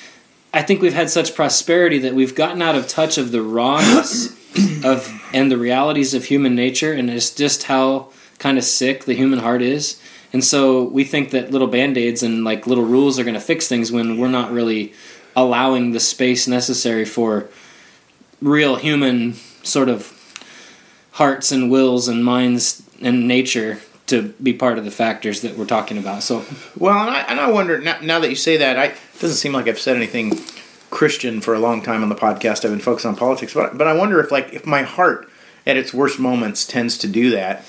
[0.54, 4.28] I think we've had such prosperity that we've gotten out of touch of the rawness
[4.84, 9.14] of and the realities of human nature and it's just how kind of sick the
[9.14, 10.00] human heart is.
[10.32, 13.66] And so we think that little band-aids and like little rules are going to fix
[13.68, 14.92] things when we're not really
[15.34, 17.48] allowing the space necessary for
[18.40, 20.14] real human sort of
[21.12, 25.66] hearts and wills and minds and nature to be part of the factors that we're
[25.66, 26.22] talking about.
[26.22, 26.44] So
[26.76, 29.36] Well, and I, and I wonder now, now that you say that, I it doesn't
[29.36, 30.38] seem like I've said anything
[30.90, 32.64] Christian for a long time on the podcast.
[32.64, 35.28] I've been focused on politics, but but I wonder if like if my heart
[35.66, 37.64] at its worst moments tends to do that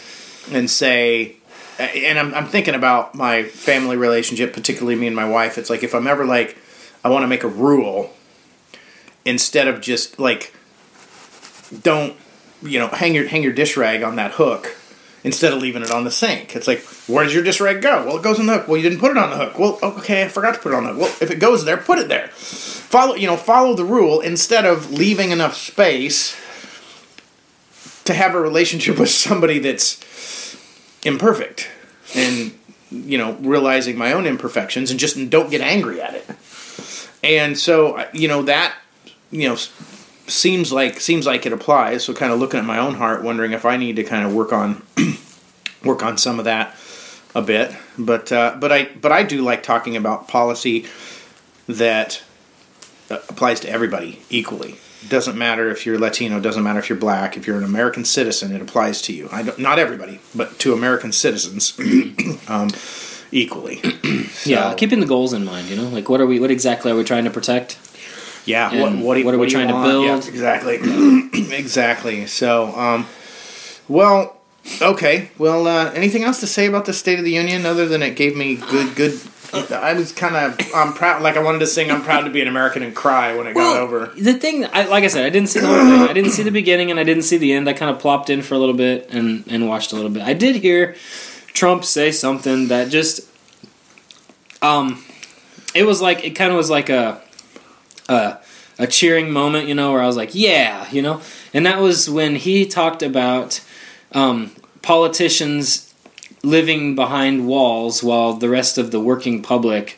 [0.51, 1.35] and say,
[1.79, 5.57] and I'm I'm thinking about my family relationship, particularly me and my wife.
[5.57, 6.57] It's like if I'm ever like
[7.03, 8.13] I want to make a rule
[9.25, 10.53] instead of just like
[11.81, 12.15] don't
[12.61, 14.75] you know hang your hang your dish rag on that hook
[15.23, 16.55] instead of leaving it on the sink.
[16.55, 18.05] It's like, where does your dish rag go?
[18.05, 18.67] Well, it goes on the hook.
[18.67, 19.59] Well, you didn't put it on the hook.
[19.59, 21.01] Well, okay, I forgot to put it on the hook.
[21.01, 22.29] Well, if it goes there, put it there.
[22.29, 26.37] Follow, you know, follow the rule instead of leaving enough space
[28.05, 30.03] to have a relationship with somebody that's
[31.03, 31.69] imperfect
[32.15, 32.53] and
[32.91, 36.25] you know realizing my own imperfections and just don't get angry at it.
[37.23, 38.75] And so, you know, that
[39.31, 39.55] you know
[40.27, 42.03] seems like seems like it applies.
[42.03, 44.33] So kind of looking at my own heart, wondering if I need to kind of
[44.33, 44.83] work on
[45.83, 46.75] work on some of that
[47.35, 47.75] a bit.
[47.97, 50.85] But uh, but I but I do like talking about policy
[51.67, 52.23] that
[53.09, 54.77] uh, applies to everybody equally.
[55.07, 56.39] Doesn't matter if you're Latino.
[56.39, 57.37] Doesn't matter if you're black.
[57.37, 59.29] If you're an American citizen, it applies to you.
[59.31, 61.73] I not everybody, but to American citizens
[62.49, 62.69] um,
[63.31, 63.81] equally.
[64.45, 65.69] yeah, keeping the goals in mind.
[65.69, 66.39] You know, like what are we?
[66.39, 67.77] What exactly are we trying to protect?
[68.45, 68.81] Yeah.
[68.81, 70.05] What, what, you- what are we trying to build?
[70.05, 70.79] Yeah, exactly.
[71.55, 72.25] exactly.
[72.27, 73.05] So, um,
[73.87, 74.37] well,
[74.81, 75.29] okay.
[75.37, 78.15] Well, uh, anything else to say about the State of the Union other than it
[78.15, 79.19] gave me good, good.
[79.53, 81.21] I was kind of, I'm proud.
[81.21, 83.53] Like I wanted to sing, "I'm proud to be an American" and cry when it
[83.53, 84.11] got over.
[84.17, 86.09] The thing, I, like I said, I didn't see the whole thing.
[86.09, 87.67] I didn't see the beginning, and I didn't see the end.
[87.67, 90.23] I kind of plopped in for a little bit and and watched a little bit.
[90.23, 90.95] I did hear
[91.53, 93.27] Trump say something that just,
[94.61, 95.03] um,
[95.73, 97.21] it was like it kind of was like a,
[98.07, 98.37] a
[98.77, 101.21] a cheering moment, you know, where I was like, yeah, you know,
[101.53, 103.61] and that was when he talked about
[104.13, 105.88] um, politicians
[106.43, 109.97] living behind walls while the rest of the working public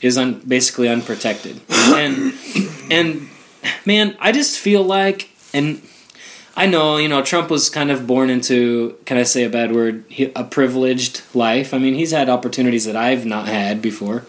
[0.00, 1.60] is un- basically unprotected.
[1.70, 2.34] and
[2.90, 3.28] and
[3.84, 5.82] man, I just feel like and
[6.54, 9.72] I know, you know, Trump was kind of born into, can I say a bad
[9.72, 10.04] word,
[10.36, 11.72] a privileged life.
[11.72, 14.26] I mean, he's had opportunities that I've not had before,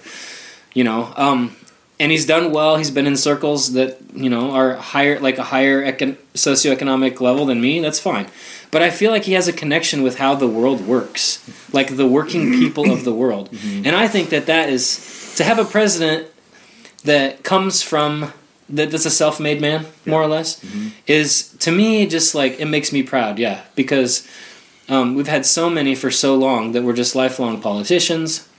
[0.73, 1.11] you know.
[1.17, 1.55] Um,
[1.99, 2.77] and he's done well.
[2.77, 7.45] He's been in circles that, you know, are higher, like a higher econ- socioeconomic level
[7.45, 7.81] than me.
[7.81, 8.27] That's fine.
[8.73, 12.07] But I feel like he has a connection with how the world works, like the
[12.07, 13.49] working people of the world.
[13.85, 16.27] And I think that that is, to have a president
[17.03, 18.33] that comes from
[18.69, 20.63] that that's a self-made man more or less
[21.05, 23.61] is to me just like it makes me proud yeah.
[23.75, 24.27] Because
[24.89, 28.49] um, we've had so many for so long that were just lifelong politicians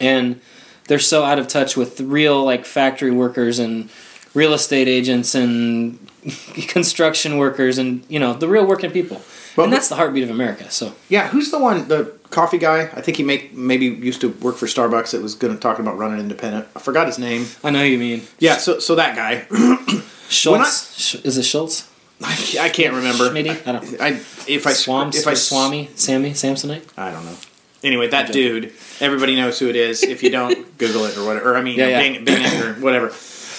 [0.00, 0.40] and
[0.86, 3.90] they're so out of touch with real like factory workers and
[4.32, 5.98] real estate agents and
[6.68, 9.20] construction workers and you know the real working people
[9.56, 11.88] Well, and that's the heartbeat of america so Yeah, who's the one?
[11.88, 12.82] The coffee guy?
[12.82, 15.10] I think he make maybe used to work for Starbucks.
[15.10, 16.68] That was going to talking about running independent.
[16.76, 17.46] I forgot his name.
[17.64, 19.46] i know who you mean Yeah, so so that guy.
[20.28, 21.88] schultz Sch- is it schultz
[22.22, 23.30] I can't remember.
[23.30, 23.66] Schmitty?
[23.66, 24.08] I don't- I
[24.46, 27.36] if I swams if I swami sammy samsonite I don't know.
[27.82, 30.02] Anyway, that dude, everybody knows who it is.
[30.02, 31.52] If you don't, Google it or whatever.
[31.54, 31.98] Or I mean, Yeah, yeah.
[31.98, 33.10] Bing, Bing it or whatever.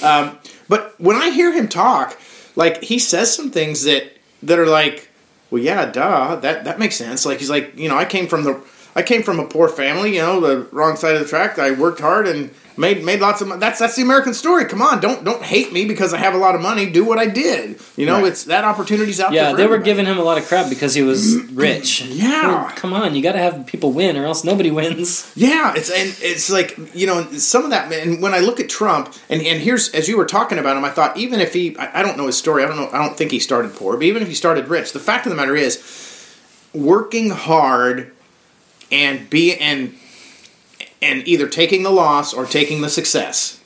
[0.04, 0.38] Um,
[0.70, 2.16] but when I hear him talk,
[2.56, 5.10] like he says some things that that are like,
[5.52, 7.26] well, yeah, duh, that that makes sense.
[7.26, 8.60] Like he's like, you know, I came from the,
[8.96, 11.58] I came from a poor family, you know, the wrong side of the track.
[11.58, 13.60] I worked hard and made made lots of money.
[13.60, 14.66] That's that's the American story.
[14.66, 16.90] Come on, don't don't hate me because I have a lot of money.
[16.90, 17.80] Do what I did.
[17.96, 18.26] You know, Right.
[18.32, 19.52] it's that opportunity's out there.
[19.52, 22.02] Yeah, they were giving him a lot of crap because he was rich.
[22.02, 22.48] Yeah.
[22.48, 25.32] Well, come on, you got to have people win, or else nobody wins.
[25.36, 27.92] Yeah, it's and it's like you know some of that.
[27.94, 30.84] And when I look at Trump, and and here's as you were talking about him,
[30.84, 32.64] I thought even if he, I, I don't know his story.
[32.64, 32.90] I don't know.
[32.92, 35.30] I don't think he started poor, but even if he started rich, the fact of
[35.30, 35.82] the matter is,
[36.74, 38.12] working hard
[38.92, 39.96] and be and
[41.02, 43.62] and either taking the loss or taking the success,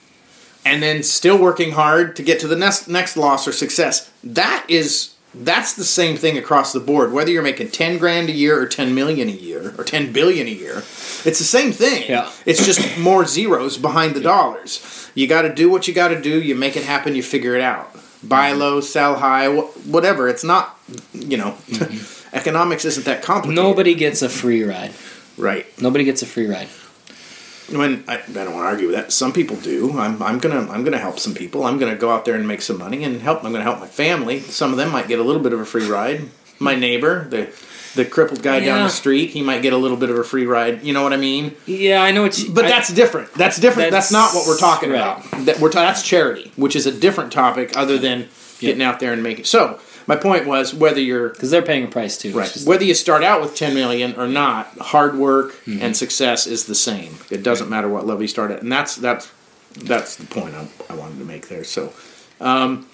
[0.66, 4.12] and then still working hard to get to the next next loss or success.
[4.24, 7.12] That is that's the same thing across the board.
[7.12, 10.48] Whether you're making ten grand a year or ten million a year or ten billion
[10.48, 12.10] a year, it's the same thing.
[12.10, 12.32] Yeah.
[12.46, 15.10] It's just more zeros behind the dollars.
[15.14, 16.42] You got to do what you got to do.
[16.42, 17.16] You make it happen.
[17.16, 17.96] You figure it out.
[18.24, 18.60] Buy mm-hmm.
[18.60, 20.28] low, sell high, wh- whatever.
[20.28, 20.78] It's not,
[21.14, 22.36] you know, mm-hmm.
[22.36, 23.64] economics isn't that complicated.
[23.64, 24.92] Nobody gets a free ride.
[25.38, 25.66] Right?
[25.82, 26.68] Nobody gets a free ride.
[27.72, 29.12] when I, I don't want to argue with that.
[29.12, 29.98] Some people do.
[29.98, 31.64] I'm, I'm gonna I'm gonna help some people.
[31.66, 33.44] I'm gonna go out there and make some money and help.
[33.44, 34.40] I'm gonna help my family.
[34.40, 36.22] Some of them might get a little bit of a free ride.
[36.60, 37.50] My neighbor, the
[37.96, 40.46] the crippled guy down the street, he might get a little bit of a free
[40.46, 40.84] ride.
[40.84, 41.56] You know what I mean?
[41.66, 42.52] Yeah, I know what you.
[42.52, 43.34] But I- that's different.
[43.34, 43.92] That's different.
[43.92, 44.98] That's, That's- not what we're talking right.
[45.26, 45.46] about.
[45.46, 48.28] That we're ta- that's charity, which is a different topic other than
[48.60, 49.46] getting out there and making.
[49.46, 52.32] So, my point was whether you're because they're paying a price too.
[52.34, 56.66] right whether you start out with 10 million or not, hard work and success is
[56.66, 57.16] the same.
[57.30, 59.32] It doesn't matter what level you start at, and that's that's
[59.78, 61.64] that's the point I, I wanted to make there.
[61.64, 61.94] So,
[62.40, 62.88] um,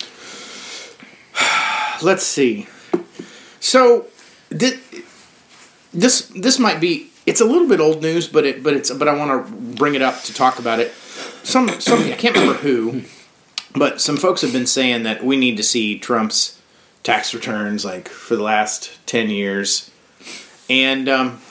[2.02, 2.67] let's see.
[3.60, 4.08] So,
[4.50, 4.80] thi-
[5.93, 9.08] this this might be it's a little bit old news, but it but it's but
[9.08, 10.91] I want to bring it up to talk about it.
[11.43, 13.04] Some some I can't remember who,
[13.74, 16.61] but some folks have been saying that we need to see Trump's
[17.04, 19.92] tax returns like for the last ten years,
[20.70, 21.42] and um,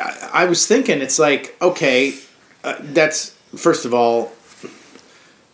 [0.00, 2.14] I, I was thinking it's like okay,
[2.62, 4.32] uh, that's first of all.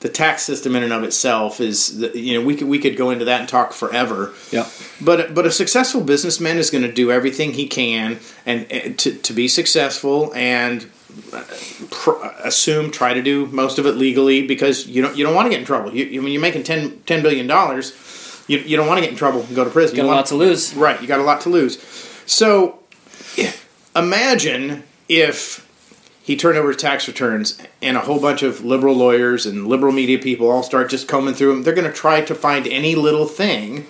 [0.00, 2.96] The tax system in and of itself is, the, you know, we could we could
[2.96, 4.32] go into that and talk forever.
[4.50, 4.66] Yep.
[4.98, 9.12] But but a successful businessman is going to do everything he can and, and to
[9.12, 10.86] to be successful and
[11.32, 11.44] uh,
[11.90, 15.46] pr- assume try to do most of it legally because you don't you don't want
[15.46, 15.94] to get in trouble.
[15.94, 17.92] You, you when you're making 10, 10 billion dollars,
[18.50, 19.96] you, you don't want to get in trouble and go to prison.
[19.96, 20.74] got a You lot want- to lose.
[20.74, 21.78] Right, you got a lot to lose.
[22.26, 22.78] So
[23.96, 25.66] imagine if
[26.22, 29.92] he turned over his tax returns and a whole bunch of liberal lawyers and liberal
[29.92, 31.62] media people all start just combing through them.
[31.62, 33.86] They're going to try to find any little thing.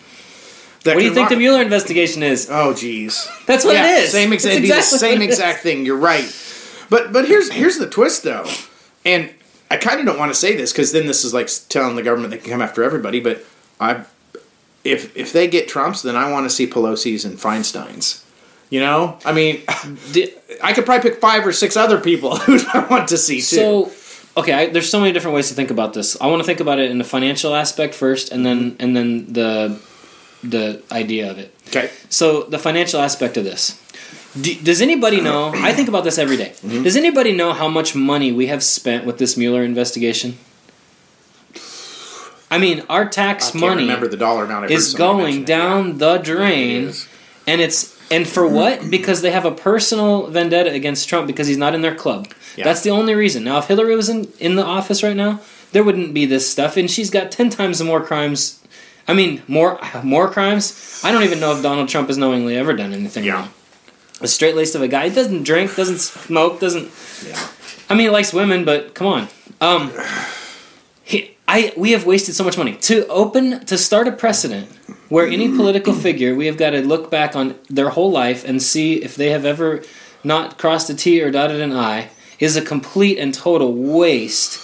[0.85, 2.49] That What do you think the Mueller investigation is?
[2.51, 3.29] Oh, geez.
[3.47, 4.13] That's what yeah, it is.
[4.13, 5.39] Same exact, exactly same what it is.
[5.39, 5.85] exact thing.
[5.85, 6.25] You're right.
[6.89, 8.47] But but here's here's the twist though,
[9.05, 9.29] and
[9.71, 12.03] I kind of don't want to say this because then this is like telling the
[12.03, 13.21] government they can come after everybody.
[13.21, 13.45] But
[13.79, 14.05] I,
[14.85, 18.25] if if they get Trump's, then I want to see Pelosi's and Feinstein's.
[18.71, 19.63] You know, I mean,
[20.63, 23.43] I could probably pick five or six other people who I want to see too.
[23.43, 23.93] So,
[24.37, 26.17] okay, I, there's so many different ways to think about this.
[26.21, 29.33] I want to think about it in the financial aspect first, and then and then
[29.33, 29.81] the
[30.43, 31.55] the idea of it.
[31.69, 33.79] okay, So, the financial aspect of this.
[34.41, 35.53] Do, does anybody know?
[35.55, 36.51] I think about this every day.
[36.63, 36.85] Mm-hmm.
[36.85, 40.39] Does anybody know how much money we have spent with this Mueller investigation?
[42.51, 44.71] I mean, our tax money remember the dollar amount.
[44.71, 47.09] Is going down the drain, It
[47.47, 48.91] and it's and for what?
[48.91, 52.27] Because they have a personal vendetta against Trump because he's not in their club.
[52.57, 52.65] Yeah.
[52.65, 53.45] That's the only reason.
[53.45, 55.41] Now, if Hillary was in in the office right now,
[55.73, 58.61] there wouldn't be this stuff, and she's got ten times more crimes.
[59.07, 61.01] I mean, more more crimes.
[61.05, 63.35] I don't even know if Donald Trump has knowingly ever done anything Yeah.
[63.35, 63.51] wrong.
[64.21, 65.09] A straight laced of a guy.
[65.09, 66.91] He doesn't drink, doesn't smoke, doesn't.
[67.27, 67.39] Yeah.
[67.89, 69.29] I mean, he likes women, but come on.
[69.63, 69.91] Um,
[71.03, 74.69] he, I we have wasted so much money to open to start a precedent
[75.09, 78.63] where any political figure we have got to look back on their whole life and
[78.63, 79.83] see if they have ever
[80.23, 84.59] not crossed a T or dotted an I is a complete and total waste.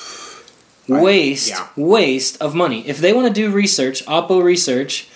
[0.89, 1.67] Waste, Yeah.
[1.75, 2.85] waste of money.
[2.87, 5.09] If they want to do research, Oppo research,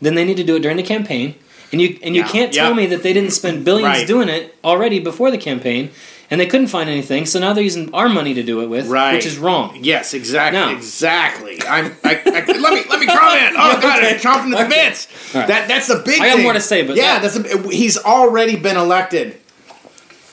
[0.00, 1.34] then they need to do it during the campaign.
[1.70, 2.76] And you and you can't tell Yeah.
[2.80, 4.06] me that they didn't spend billions Right.
[4.06, 5.90] doing it already before the campaign,
[6.30, 7.24] and they couldn't find anything.
[7.26, 9.14] So now they're using our money to do it with, Right.
[9.14, 9.78] which is wrong.
[9.80, 10.60] Yes, exactly.
[10.60, 10.70] No.
[10.76, 11.60] Exactly.
[11.62, 11.94] I'm.
[12.04, 13.54] I, I, let me let me comment.
[13.58, 14.88] Oh God, I'm chomping at the Okay.
[14.88, 15.34] bits.
[15.34, 15.46] Right.
[15.48, 16.20] That that's the big.
[16.20, 16.42] I thing.
[16.42, 19.40] more to say, but yeah, that- that's a, he's already been elected.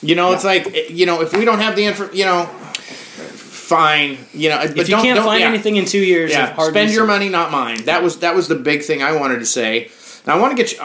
[0.02, 2.44] You know, it's like eh, you know, if we don't have the info, you know,
[2.44, 4.18] fine.
[4.32, 5.48] You know, eh, but If you don't, can't find yeah.
[5.48, 7.84] anything in two years yeah, of hard spend your money, not mine.
[7.84, 9.90] That was that was the big thing I wanted to say.
[10.26, 10.78] Now I want to get you.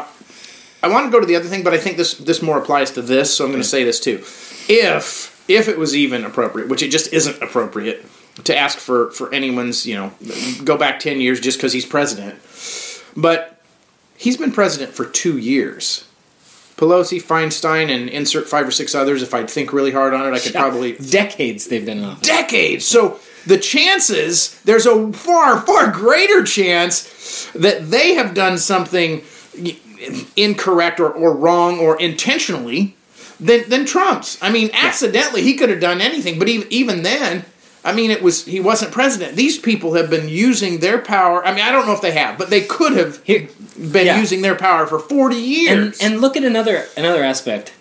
[0.84, 2.91] I want to go to the other thing, but I think this this more applies
[2.91, 4.24] to this, so I'm going to say this too.
[4.67, 8.06] If if it was even appropriate, which it just isn't appropriate
[8.44, 10.12] to ask for for anyone's, you know,
[10.63, 12.39] go back ten years just because he's president,
[13.15, 13.62] but
[14.17, 16.08] he's been president for two years.
[16.78, 19.22] Pelosi, Feinstein, and insert five or six others.
[19.22, 22.28] If I'd think really hard on it, I could probably decades they've been in office.
[22.28, 22.86] decades.
[22.86, 29.22] So the chances, there's a far, far greater chance that they have done something
[30.35, 32.95] incorrect or, or wrong or intentionally
[33.39, 34.37] than, than Trump's.
[34.41, 37.45] I mean, accidentally, he could have done anything, but even, even then,
[37.83, 39.35] I mean, it was he wasn't president.
[39.35, 41.43] These people have been using their power.
[41.43, 44.19] I mean, I don't know if they have, but they could have Here, been yeah.
[44.19, 45.99] using their power for 40 and years.
[45.99, 47.73] and look at another another aspect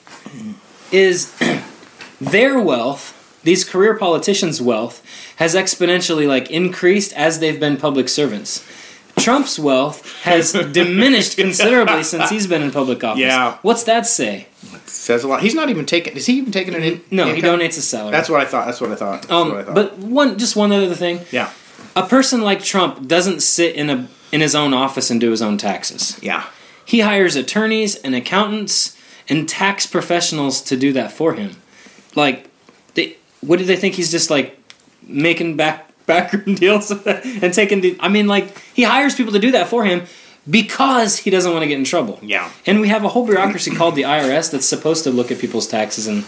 [0.90, 1.34] is
[2.20, 3.16] their wealth.
[3.42, 5.02] These career politicians' wealth
[5.36, 8.66] has exponentially like increased as they've been public servants.
[9.20, 13.20] Trump's wealth has diminished considerably since he's been in public office.
[13.20, 13.58] Yeah.
[13.62, 14.46] What's that say?
[14.74, 15.42] It Says a lot.
[15.42, 16.16] He's not even taking.
[16.16, 17.02] Is he even taking it in?
[17.10, 18.12] No, he donates a salary.
[18.12, 18.66] That's what I thought.
[18.66, 19.22] That's what I thought.
[19.22, 19.74] That's um, what I thought.
[19.74, 21.20] but one just one other thing.
[21.30, 21.50] yeah,
[21.96, 25.42] A person like Trump doesn't sit in a in his own office and do his
[25.42, 26.18] own taxes.
[26.22, 26.46] yeah.
[26.84, 28.96] He hires attorneys and accountants
[29.28, 31.56] and tax professionals to do that for him.
[32.16, 32.48] Like,
[32.94, 34.58] they, what do they think he's just like
[35.02, 37.80] making back backroom deals and taking?
[37.80, 40.02] The, I mean, like he hires people to do that for him
[40.48, 42.18] because he doesn't want to get in trouble.
[42.22, 42.50] Yeah.
[42.66, 45.66] And we have a whole bureaucracy called the IRS that's supposed to look at people's
[45.68, 46.24] taxes and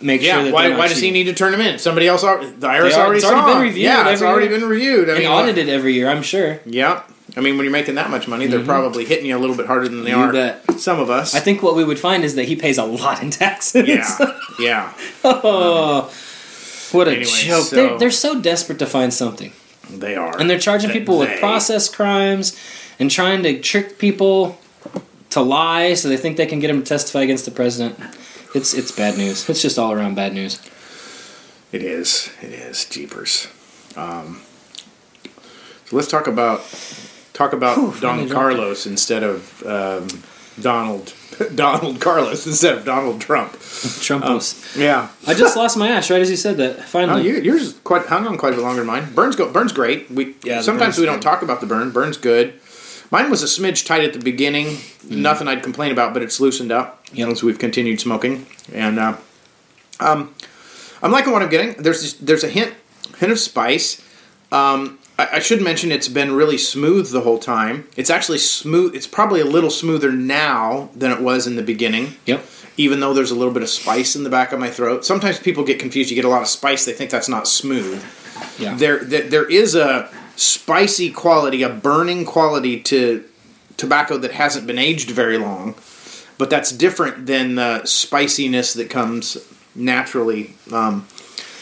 [0.00, 1.78] make sure that why, they're not why does he need to turn them in?
[1.78, 4.46] Somebody else, already, the IRS They already it's already saw been reviewed Yeah, it's already
[4.48, 4.58] year.
[4.60, 5.08] been reviewed.
[5.08, 6.08] I and mean, audited every year?
[6.08, 6.60] I'm sure.
[6.66, 7.10] Yep.
[7.36, 9.66] I mean, when you're making that much money, they're probably hitting you a little bit
[9.66, 10.34] harder than they Mm-hmm.
[10.34, 10.80] You are bet.
[10.80, 11.34] some of us.
[11.34, 13.86] I think what we would find is that he pays a lot in taxes.
[13.86, 14.16] yeah,
[14.58, 14.92] yeah,
[15.24, 16.10] oh,
[16.92, 17.64] what a Anyway, joke!
[17.66, 19.52] so- they're, they're so desperate to find something,
[19.90, 22.58] they are, and they're charging They- people with they- process crimes
[22.98, 24.58] and trying to trick people
[25.30, 27.98] to lie so they think they can get them to testify against the president.
[28.54, 29.48] It's it's bad news.
[29.48, 30.58] It's just all around bad news.
[31.70, 32.30] It is.
[32.40, 32.86] It is.
[32.86, 33.46] Jeepers.
[33.94, 34.40] Um,
[35.84, 36.62] so let's talk about
[37.34, 40.08] talk about Whew, Don Carlos instead of um,
[40.60, 41.12] Donald
[41.54, 43.52] Donald Carlos instead of Donald Trump.
[43.52, 44.76] Trumpos.
[44.76, 45.08] Yeah.
[45.26, 46.76] I just lost my ash right as you said that.
[46.78, 49.12] Oh, Finally, you, yours quite hung on quite a bit longer than mine.
[49.14, 49.50] Burns go.
[49.52, 50.10] Burns great.
[50.10, 51.22] We Yeah, sometimes we don't good.
[51.22, 51.90] talk about the burn.
[51.90, 52.54] Burns good.
[53.10, 54.66] Mine was a smidge tight at the beginning.
[54.66, 55.22] Mm-hmm.
[55.22, 57.28] Nothing I'd complain about, but it's loosened up Yep.
[57.28, 58.46] as we've continued smoking.
[58.72, 59.16] And uh,
[60.00, 60.34] um,
[61.02, 61.74] I'm liking what I'm getting.
[61.82, 62.74] There's this, there's a hint
[63.18, 64.02] hint of spice.
[64.52, 67.88] Um, I, I should mention it's been really smooth the whole time.
[67.96, 68.94] It's actually smooth.
[68.94, 72.44] It's probably a little smoother now than it was in the beginning yep.
[72.76, 75.04] even though there's a little bit of spice in the back of my throat.
[75.04, 76.10] Sometimes people get confused.
[76.10, 78.02] You get a lot of spice, they think that's not smooth.
[78.58, 78.76] Yeah.
[78.76, 83.24] There, there, there is a spicy quality, a burning quality to
[83.76, 85.74] tobacco that hasn't been aged very long,
[86.36, 89.36] but that's different than the spiciness that comes
[89.74, 91.06] naturally, um,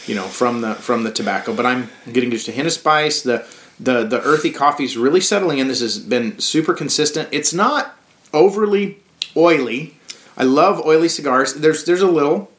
[0.07, 1.55] you know, from the from the tobacco.
[1.55, 3.23] But I'm getting just a hint of spice.
[3.23, 3.47] The
[3.79, 5.69] the the earthy coffee's really settling in.
[5.69, 7.29] This has been super consistent.
[7.33, 7.97] It's not
[8.33, 8.99] overly
[9.37, 9.97] oily.
[10.37, 11.55] I love oily cigars.
[11.55, 12.51] There's there's a little,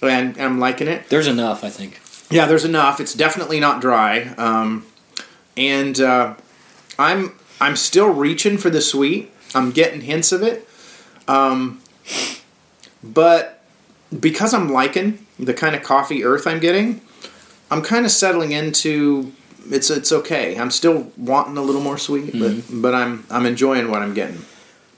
[0.00, 1.08] and, and I'm liking it.
[1.08, 2.00] There's enough, I think.
[2.30, 3.00] Yeah, there's enough.
[3.00, 4.86] It's definitely not dry, um,
[5.56, 6.34] and uh,
[6.98, 9.30] I'm I'm still reaching for the sweet.
[9.54, 10.66] I'm getting hints of it,
[11.28, 11.82] um,
[13.02, 13.61] but
[14.20, 17.00] because I'm liking the kind of coffee earth I'm getting,
[17.70, 19.32] I'm kind of settling into
[19.70, 20.58] it's it's okay.
[20.58, 24.44] I'm still wanting a little more sweet, but but I'm I'm enjoying what I'm getting,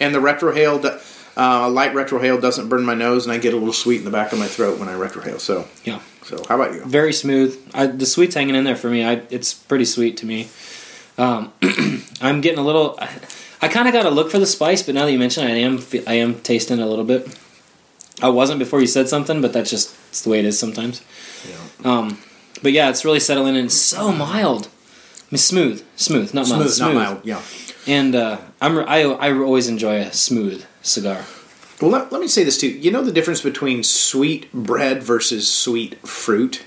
[0.00, 1.00] and the retrohale.
[1.36, 4.04] Uh, a light retrohale doesn't burn my nose, and I get a little sweet in
[4.04, 5.40] the back of my throat when I retrohale.
[5.40, 5.98] So, Yeah.
[6.22, 6.84] so how about you?
[6.84, 7.60] Very smooth.
[7.74, 9.04] I, the sweet's hanging in there for me.
[9.04, 10.46] I, it's pretty sweet to me.
[11.18, 11.52] Um,
[12.20, 12.96] I'm getting a little.
[13.00, 13.08] I,
[13.62, 15.50] I kind of got to look for the spice, but now that you mention, it,
[15.54, 17.26] I am I am tasting it a little bit.
[18.22, 21.02] I wasn't before you said something, but that's just it's the way it is sometimes.
[21.84, 22.18] Um,
[22.62, 23.68] but yeah, it's really settling in.
[23.68, 27.20] So mild, I mean, smooth, smooth, not mild, Smooth, not mild.
[27.24, 27.42] Yeah.
[27.86, 31.24] And uh, I'm I I always enjoy a smooth cigar.
[31.82, 32.68] Well, let, let me say this too.
[32.70, 36.62] You know the difference between sweet bread versus sweet fruit.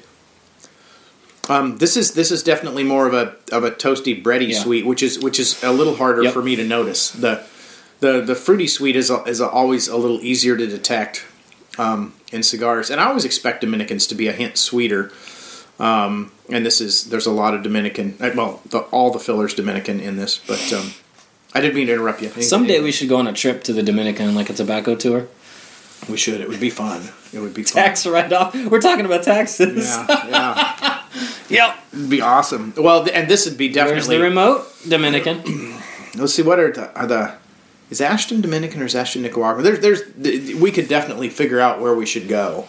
[1.49, 4.59] Um, this is this is definitely more of a of a toasty bready Yeah.
[4.59, 6.33] sweet, which is which is a little harder Yep.
[6.33, 7.09] for me to notice.
[7.09, 7.41] the
[8.01, 11.25] the The fruity sweet is a, is a, always a little easier to detect
[11.77, 15.11] um, in cigars, and I always expect Dominicans to be a hint sweeter.
[15.79, 18.15] Um, and this is there's a lot of Dominican.
[18.19, 20.93] uh, Well, the, all the fillers Dominican in this, but um,
[21.53, 22.29] I didn't mean to interrupt you.
[22.29, 25.27] Someday we should go on a trip to the Dominican, like a tobacco tour.
[26.09, 26.41] we should.
[26.41, 27.01] It would be fun.
[27.33, 27.83] It would be fun.
[27.83, 28.55] Tax write off.
[28.55, 29.87] We're talking about taxes.
[29.87, 30.93] Yeah, yeah.
[31.49, 31.77] Yep.
[31.93, 32.73] It'd be awesome.
[32.75, 33.75] Well, and this would be Where's
[34.07, 34.17] definitely.
[34.17, 34.67] the remote?
[34.87, 35.41] Dominican.
[36.15, 37.33] let's see what are the, are the
[37.89, 39.63] is Ashton Dominican or is Ashton Nicaraguan?
[39.63, 42.65] There's there's we could definitely figure out where we should go.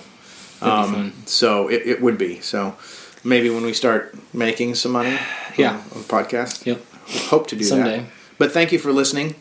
[0.61, 2.77] Um, so it, it would be so.
[3.25, 5.19] Maybe when we start making some money,
[5.57, 5.71] Yeah.
[5.71, 6.65] on, on the podcast.
[6.67, 6.81] Yep.
[7.09, 7.99] We hope to do Someday.
[8.01, 8.07] that.
[8.39, 9.35] But thank you for listening.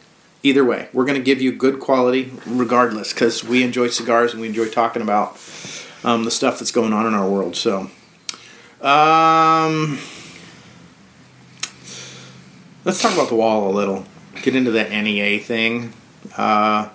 [0.43, 4.41] Either way, we're going to give you good quality regardless because we enjoy cigars and
[4.41, 5.39] we enjoy talking about
[6.03, 7.55] um, the stuff that's going on in our world.
[7.55, 7.89] So,
[8.81, 9.99] um,
[12.85, 14.05] let's talk about the wall a little.
[14.41, 15.93] Get into that NEA thing,
[16.37, 16.89] uh,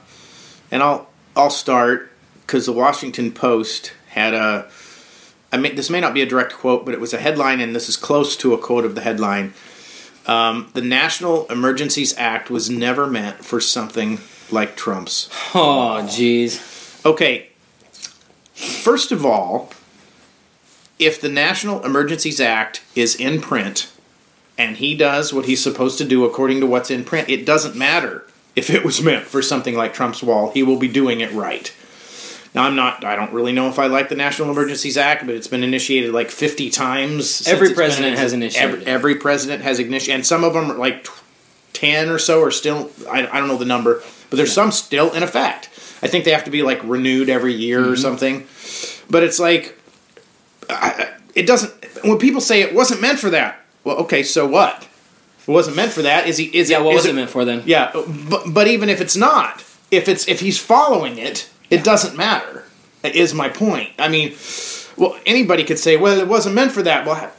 [0.70, 2.10] and I'll I'll start
[2.42, 4.70] because the Washington Post had a.
[5.50, 7.76] I mean, this may not be a direct quote, but it was a headline, and
[7.76, 9.52] this is close to a quote of the headline.
[10.26, 15.28] Um, the National Emergencies Act was never meant for something like Trump's.
[15.54, 17.04] Oh, jeez.
[17.04, 17.48] Okay,
[18.54, 19.70] first of all,
[20.98, 23.91] if the National Emergencies Act is in print
[24.58, 27.74] and he does what he's supposed to do according to what's in print, it doesn't
[27.76, 30.50] matter if it was meant for something like Trump's wall.
[30.52, 31.74] He will be doing it right.
[32.54, 35.34] Now, I'm not, I don't really know if I like the National Emergencies Act, but
[35.34, 37.48] it's been initiated like 50 times.
[37.48, 41.06] Every president has initiated Every, every president has initiated, and some of them are like
[41.72, 45.10] 10 or so are still, I, I don't know the number, but there's some still
[45.14, 45.70] in effect.
[46.02, 47.92] I think they have to be like renewed every year Mm-hmm.
[47.92, 48.46] or something.
[49.08, 49.78] But it's like,
[50.68, 51.72] I- it doesn't,
[52.04, 54.88] when people say it wasn't meant for that, well, okay, so what?
[55.46, 56.26] It wasn't meant for that.
[56.28, 56.44] Is he?
[56.56, 56.84] Is Yeah, it?
[56.84, 57.62] what was it it meant for then?
[57.66, 62.16] yeah, but but even if it's not, if it's if he's following it, it doesn't
[62.16, 62.64] matter.
[63.02, 63.90] Is my point.
[63.98, 64.34] I mean,
[64.96, 67.04] well, anybody could say, well, it wasn't meant for that.
[67.04, 67.32] Well,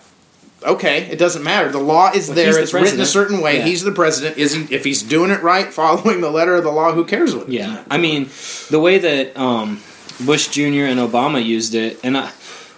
[0.63, 1.69] okay, it doesn't matter.
[1.71, 2.53] The law is Well, there.
[2.53, 3.59] the It's written a certain way.
[3.59, 3.65] Yeah.
[3.65, 4.37] He's the president.
[4.37, 4.75] Is he?
[4.75, 7.47] If he's doing it right, following the letter of the law, who cares what?
[7.47, 8.29] Yeah, I mean,
[8.69, 9.81] the way that um,
[10.25, 10.85] Bush Jr.
[10.91, 12.29] and Obama used it, and I,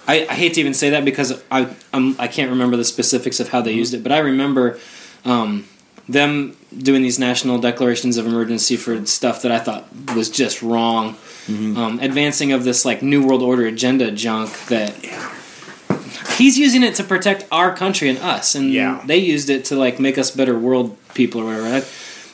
[0.08, 3.40] I, I hate to even say that because I, I'm, I can't remember the specifics
[3.40, 4.80] of how they used it, but I remember
[5.24, 5.66] um,
[6.08, 9.86] them doing these national declarations of emergency for stuff that I thought
[10.16, 11.16] was just wrong,
[11.48, 14.94] um, advancing of this like New World Order agenda junk that.
[16.38, 19.02] He's using it to protect our country and us, and Yeah.
[19.06, 21.68] they used it to like make us better world people or whatever.
[21.78, 21.80] I,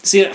[0.02, 0.32] see,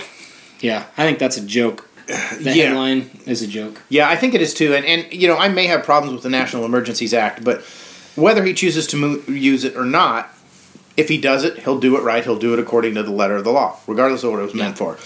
[0.61, 1.86] yeah, I think that's a joke.
[2.07, 2.67] The Yeah.
[2.69, 3.81] headline is a joke.
[3.89, 4.73] Yeah, I think it is too.
[4.73, 7.61] And, and you know, I may have problems with the National Emergencies Act, but
[8.15, 10.33] whether he chooses to use it or not,
[10.95, 12.23] if he does it, he'll do it right.
[12.23, 14.55] He'll do it according to the letter of the law, regardless of what it was
[14.55, 14.97] meant for.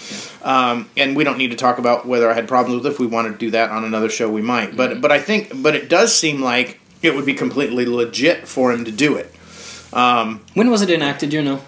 [0.42, 2.94] Um, and we don't need to talk about whether I had problems with it.
[2.94, 4.74] If we want to do that on another show, we might.
[4.76, 8.72] But but I think but it does seem like it would be completely legit for
[8.72, 9.34] him to do it.
[9.92, 11.32] When was it enacted?
[11.34, 11.60] You know?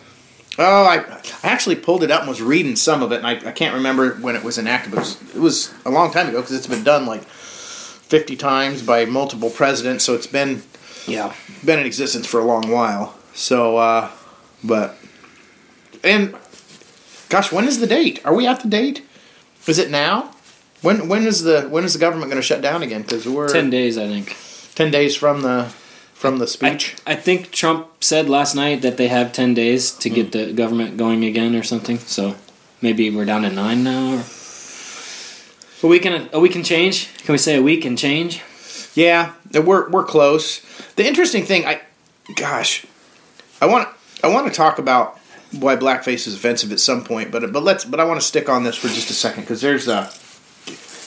[0.58, 0.98] Oh, I,
[1.42, 3.74] I actually pulled it up and was reading some of it, and I, I can't
[3.74, 6.56] remember when it was enacted, but it was, it was a long time ago because
[6.56, 10.62] it's been done like 50 times by multiple presidents, so it's been
[11.08, 11.34] Yeah.
[11.64, 13.16] been in existence for a long while.
[13.34, 14.10] So, uh,
[14.62, 14.96] but,
[16.04, 16.36] and,
[17.30, 18.20] gosh, when is the date?
[18.24, 19.04] Are we at the date?
[19.66, 20.30] Is it now?
[20.82, 23.00] When when is the when is the government going to shut down again?
[23.02, 24.36] Because we're Ten days, I think.
[24.74, 25.72] 10 days from the
[26.24, 26.96] from the I, speech.
[27.06, 30.30] I think Trump said last night that they have ten days to get hmm.
[30.30, 31.98] the government going again or something.
[31.98, 32.36] So
[32.80, 34.14] maybe we're down to nine now.
[34.14, 34.24] Or...
[35.82, 37.14] A week and a, a week and change.
[37.24, 38.42] Can we say a week and change?
[38.94, 40.60] Yeah, we're we're close.
[40.96, 41.82] The interesting thing, I,
[42.36, 42.86] gosh,
[43.60, 43.90] I want
[44.22, 45.18] I want to talk about
[45.52, 48.48] why blackface is offensive at some point, but but let's but I want to stick
[48.48, 50.10] on this for just a second because there's a.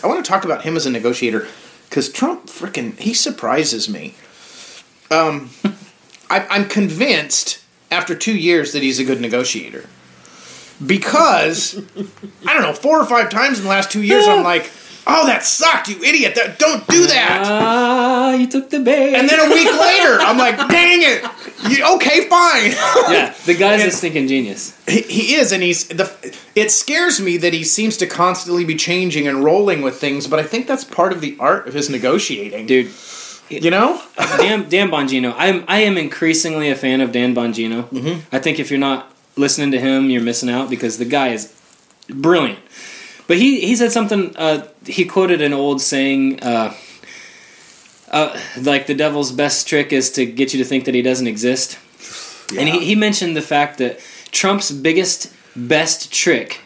[0.03, 1.47] I want to talk about him as a negotiator
[1.89, 4.13] because Trump freaking he surprises me.
[5.09, 5.49] Um,
[6.29, 9.87] I, I'm convinced after two years that he's a good negotiator
[10.85, 11.77] because
[12.45, 14.69] I don't know four or five times in the last two years I'm like,
[15.07, 16.35] oh that sucked, you idiot!
[16.35, 17.43] That, don't do that.
[17.45, 19.15] Ah, you took the bait.
[19.15, 21.23] And then a week later, I'm like, dang it.
[21.69, 22.71] You, okay, fine.
[23.11, 24.77] yeah, the guy's a stinking genius.
[24.87, 26.37] he, he is, and he's the.
[26.55, 30.39] It scares me that he seems to constantly be changing and rolling with things, but
[30.39, 32.67] I think that's part of the art of his negotiating.
[32.67, 32.91] Dude,
[33.49, 34.01] you know?
[34.17, 35.33] Dan, Dan Bongino.
[35.37, 37.89] I'm I am increasingly a fan of Dan Bongino.
[37.89, 38.35] Mm-hmm.
[38.35, 41.53] I think if you're not listening to him, you're missing out because the guy is
[42.09, 42.59] brilliant.
[43.27, 44.35] But he he said something.
[44.35, 46.41] Uh, he quoted an old saying.
[46.41, 46.73] Uh,
[48.09, 51.27] uh, like the devil's best trick is to get you to think that he doesn't
[51.27, 51.77] exist.
[52.57, 53.99] And he, he mentioned the fact that
[54.31, 56.61] Trump's biggest best trick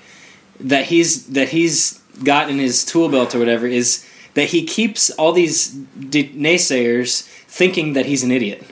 [0.59, 5.09] that he's that he's got in his tool belt or whatever is that he keeps
[5.11, 8.63] all these d- naysayers thinking that he's an idiot.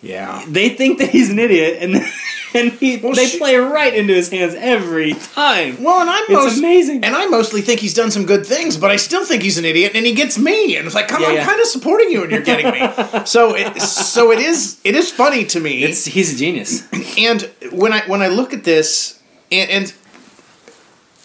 [0.00, 0.44] Yeah.
[0.48, 1.94] They think that he's an idiot, and
[2.54, 5.80] and he, Well, they sh- play right into his hands every time.
[5.82, 7.04] Well, and I'm It's most, amazing.
[7.04, 9.64] and I mostly think he's done some good things, but I still think he's an
[9.64, 11.40] idiot, and he gets me, and it's like, come Yeah, on, yeah.
[11.42, 12.80] I'm kind of supporting you, and you're getting me.
[13.26, 15.84] so, it, so it is, it is funny to me.
[15.84, 16.82] It's he's a genius.
[17.18, 19.20] and when I when I look at this,
[19.52, 19.94] and, and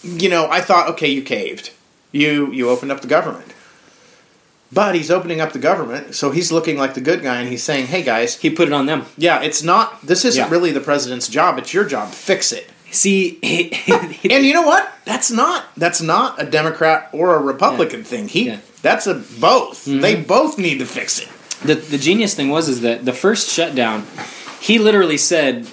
[0.03, 1.72] you know, I thought, okay, you caved,
[2.12, 3.53] you you opened up the government,
[4.72, 7.64] but he's opening up the government, so he's looking like the good guy, and he's
[7.64, 9.05] saying, hey guys, He put it on them.
[9.18, 10.49] yeah, it's not, this isn't Yeah.
[10.49, 12.70] really the president's job, it's your job, fix it.
[12.91, 13.38] See,
[14.30, 14.91] And you know what?
[15.05, 18.28] That's not that's not a Democrat or a Republican thing.
[18.30, 18.53] He Yeah.
[18.55, 18.82] Mm-hmm.
[18.82, 19.84] that's a both.
[19.86, 21.28] They both need to fix it.
[21.64, 24.05] the the genius thing was is that the first shutdown,
[24.62, 25.68] he literally said,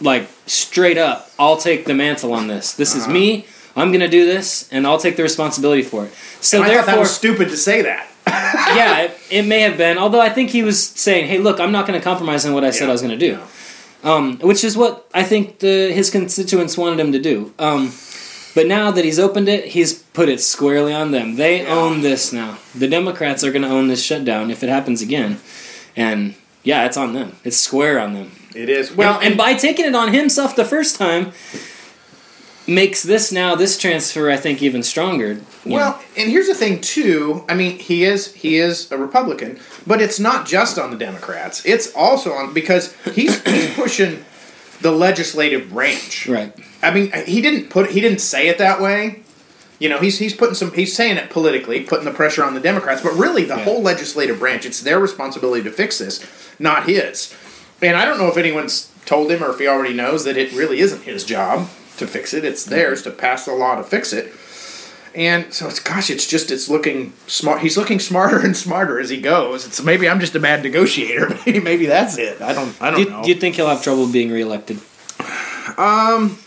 [0.00, 2.72] like straight up, "I'll take the mantle on this.
[2.72, 3.02] This Uh-huh.
[3.02, 3.46] is me.
[3.80, 6.86] I'm gonna do this, and I'll take the responsibility for it." So And I thought
[6.86, 8.06] therefore, stupid to say that.
[8.26, 9.98] yeah, it, it may have been.
[9.98, 12.64] Although I think he was saying, "Hey, look, I'm not going to compromise on what
[12.64, 13.40] I said I was going to do,"
[14.04, 17.52] um, which is what I think the his constituents wanted him to do.
[17.58, 17.92] Um,
[18.54, 21.36] but now that he's opened it, he's put it squarely on them.
[21.36, 22.58] They own this now.
[22.74, 25.38] The Democrats are going to own this shutdown if it happens again,
[25.96, 27.36] and yeah, it's on them.
[27.44, 28.32] It's square on them.
[28.54, 28.92] It is.
[28.92, 31.32] Well, Well, and, by taking it on himself the first time,
[32.70, 35.32] makes this now this transfer I think even stronger.
[35.64, 35.76] you know.
[35.76, 37.44] Well, and here's the thing too.
[37.48, 41.64] I mean, he is he is a Republican, but it's not just on the Democrats.
[41.66, 44.24] It's also on because he's he's pushing
[44.80, 46.26] the legislative branch.
[46.26, 46.54] right.
[46.82, 49.22] I mean, he didn't put he didn't say it that way.
[49.78, 52.60] You know, he's he's putting some he's saying it politically, putting the pressure on the
[52.60, 53.64] Democrats, but really the Yeah.
[53.64, 56.24] whole legislative branch, it's their responsibility to fix this,
[56.58, 57.34] not his.
[57.82, 60.52] And I don't know if anyone's told him or if he already knows that it
[60.52, 61.68] really isn't his job
[62.00, 62.44] to fix it.
[62.44, 64.32] It's theirs to pass the law to fix it.
[65.14, 67.60] And so it's gosh, it's just it's looking smart.
[67.60, 69.66] He's looking smarter and smarter as he goes.
[69.66, 71.28] It's maybe I'm just a bad negotiator.
[71.46, 72.40] Maybe maybe that's it.
[72.40, 73.22] I don't I don't Do you, know.
[73.22, 74.78] do you think he'll have trouble being reelected?
[75.76, 76.38] Um,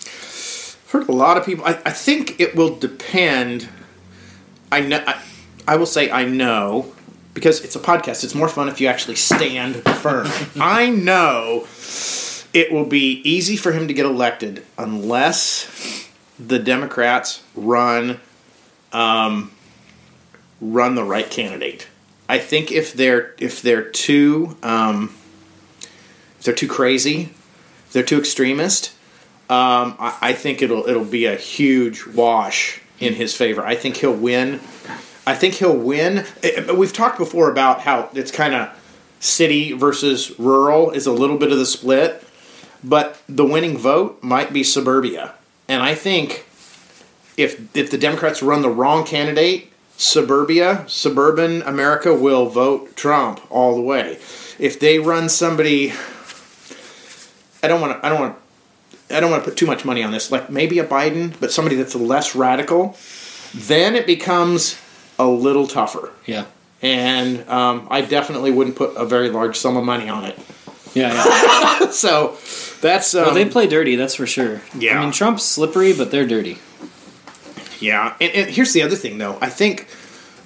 [0.89, 1.65] heard a lot of people.
[1.65, 3.67] I, I think it will depend.
[4.71, 5.03] I know.
[5.05, 5.21] I,
[5.67, 6.93] I will say I know
[7.33, 8.23] because it's a podcast.
[8.23, 10.27] It's more fun if you actually stand firm.
[10.55, 11.65] I know
[12.53, 16.07] it will be easy for him to get elected unless
[16.39, 18.19] the Democrats run
[18.91, 19.51] um,
[20.61, 21.87] run the right candidate.
[22.29, 25.13] I think if they're if they're too um,
[26.39, 27.29] if they're too crazy,
[27.87, 28.93] if they're too extremist,
[29.49, 33.65] um, I, I think it'll it'll be a huge wash in his favor.
[33.65, 34.61] I think he'll win.
[35.25, 36.25] I think he'll win.
[36.43, 38.69] Eh, eh, We've talked before about how it's kind of
[39.19, 42.22] city versus rural is a little bit of the split,
[42.83, 45.33] but the winning vote might be suburbia,
[45.67, 46.45] and I think
[47.37, 53.75] if if the Democrats run the wrong candidate, suburbia, suburban America will vote Trump all
[53.75, 54.19] the way.
[54.59, 55.93] If they run somebody,
[57.63, 58.05] I don't want to.
[58.05, 58.37] I don't want.
[59.09, 60.31] I don't want to put too much money on this.
[60.31, 62.97] Like maybe a Biden, but somebody that's less radical.
[63.53, 64.79] Then it becomes
[65.19, 66.45] a little tougher, Yeah.
[66.81, 70.39] and um, I definitely wouldn't put a very large sum of money on it.
[70.93, 71.87] Yeah, yeah.
[71.91, 72.37] So
[72.81, 74.61] that's um, well, they play dirty, that's for sure.
[74.77, 74.97] Yeah.
[74.97, 76.57] I mean, Trump's slippery, but they're dirty.
[77.79, 79.37] Yeah, and, and here's the other thing, though.
[79.41, 79.87] I think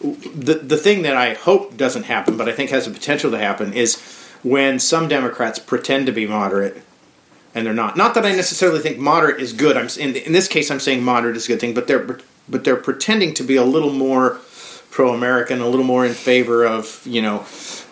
[0.02, 3.38] the the thing that I hope doesn't happen, but I think has the potential to
[3.38, 4.02] happen, is
[4.44, 6.84] when some Democrats pretend to be moderate
[7.58, 7.98] and they're not.
[7.98, 9.78] Not that I necessarily think moderate is good.
[9.78, 12.64] I'm in, in this case, I'm saying moderate is a good thing, but they're but
[12.64, 14.40] they're pretending to be a little more
[14.92, 17.46] pro-American, a little more in favor of you know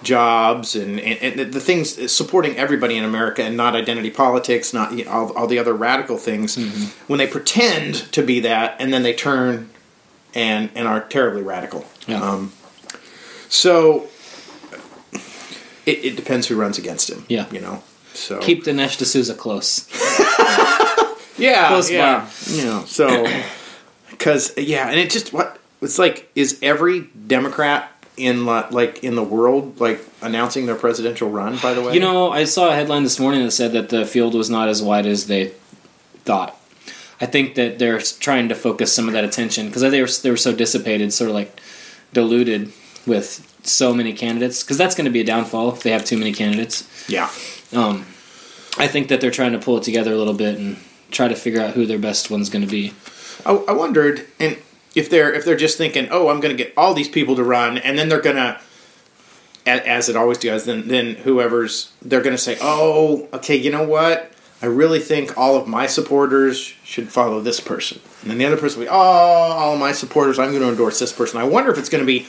[0.06, 4.94] jobs and, and, and the things supporting everybody in America and not identity politics, not
[4.94, 6.56] you know, all, all the other radical things.
[7.08, 9.70] When they pretend to be that and then they turn
[10.34, 11.86] and and are terribly radical.
[12.08, 12.22] Yeah.
[12.22, 12.54] Um,
[13.50, 14.08] so
[15.86, 17.26] it, it depends who runs against him.
[17.28, 17.48] Yeah.
[17.52, 17.84] you know.
[18.14, 19.90] So Keep Dinesh D'Souza close.
[21.38, 22.84] yeah, close yeah, you know.
[22.86, 23.28] So
[24.10, 29.24] because yeah, and it just what it's like is every Democrat in like in the
[29.24, 31.58] world like announcing their presidential run.
[31.58, 34.06] By the way, You know, I saw a headline this morning that said that the
[34.06, 35.52] field was not as wide as they
[36.24, 36.60] thought.
[37.22, 40.30] I think that they're trying to focus some of that attention because they were they
[40.32, 41.60] were so dissipated, sort of like
[42.14, 42.72] diluted
[43.06, 44.64] with so many candidates.
[44.64, 46.88] Because that's going to be a downfall if they have too many candidates.
[47.08, 47.30] yeah.
[47.74, 48.06] Um,
[48.78, 50.78] I think that they're trying to pull it together a little bit and
[51.10, 52.94] try to figure out who their best one's going to be.
[53.46, 54.58] I, I wondered, and
[54.96, 57.44] if they're if they're just thinking, oh, I'm going to get all these people to
[57.44, 58.60] run, and then they're going to,
[59.66, 63.84] as it always does, then then whoever's they're going to say, oh, okay, you know
[63.84, 64.32] what?
[64.62, 68.58] I really think all of my supporters should follow this person, and then the other
[68.58, 71.40] person will be, oh, all of my supporters, I'm going to endorse this person.
[71.40, 72.26] I wonder if it's going to be.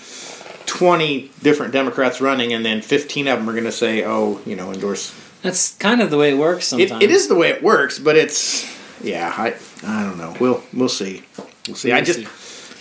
[0.67, 4.57] 20 different Democrats running, and then 15 of them are going to say, oh, you
[4.57, 5.14] know, endorse.
[5.41, 7.05] That's kind of the way it works It, sometimes.
[7.05, 8.67] it is the way it works, but it's,
[9.01, 9.55] yeah, I,
[9.87, 10.35] I don't know.
[10.41, 11.23] We'll, we'll see.
[11.69, 11.93] We'll see.
[11.93, 12.27] I We'll just, see.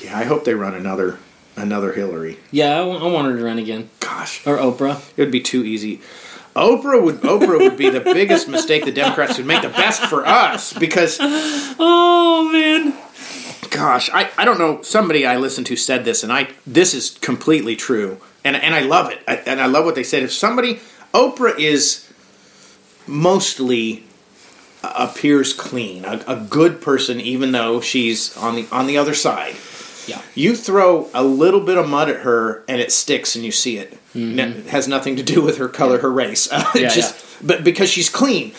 [0.04, 1.20] Yeah, I hope they run another
[1.56, 2.38] another Hillary.
[2.52, 3.89] Yeah, I, I want her to run again.
[4.00, 5.02] Gosh, Or Oprah.
[5.16, 6.02] it would be too easy.
[6.56, 9.62] Oprah would Oprah would be the biggest mistake the Democrats would make.
[9.62, 12.93] The best for us because, Oh, man.
[13.70, 14.82] gosh, I, I don't know.
[14.82, 18.82] Somebody I listened to said this, and I this is completely true, and and I
[18.82, 20.24] love it, I, and I love what they said.
[20.24, 20.80] If somebody
[21.14, 22.10] Oprah is
[23.08, 24.04] mostly
[24.84, 29.56] appears clean, a, a good person, even though she's on the on the other side.
[30.08, 30.22] Yeah.
[30.36, 33.78] You throw a little bit of mud at her and it sticks and you see
[33.78, 33.97] it.
[34.14, 36.47] Ne- It has nothing to do with her color, her race.
[36.51, 38.53] Uh, Yeah, just, But because she's clean.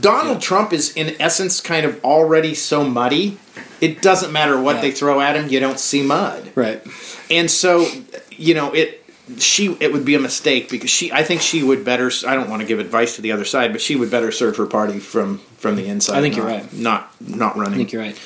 [0.00, 3.38] Donald Trump is, in essence, kind of already so muddy.
[3.80, 4.82] It doesn't matter what Yeah.
[4.82, 6.50] they throw at him, you don't see mud.
[6.54, 6.82] Right.
[7.30, 7.86] And so,
[8.30, 9.02] you know, it.
[9.38, 12.48] She it would be a mistake because she I think she would better I don't
[12.48, 15.00] want to give advice to the other side but she would better serve her party
[15.00, 16.72] from from the inside I think you're right.
[16.72, 18.16] not not running I think you're right.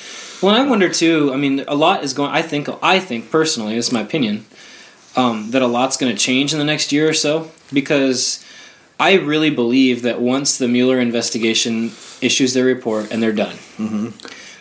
[0.41, 1.31] Well, I wonder too.
[1.33, 2.31] I mean, a lot is going.
[2.31, 2.67] I think.
[2.81, 4.45] I think personally, this is my opinion,
[5.15, 8.43] um, that a lot's going to change in the next year or so because
[8.99, 14.07] I really believe that once the Mueller investigation issues their report and they're done, mm-hmm.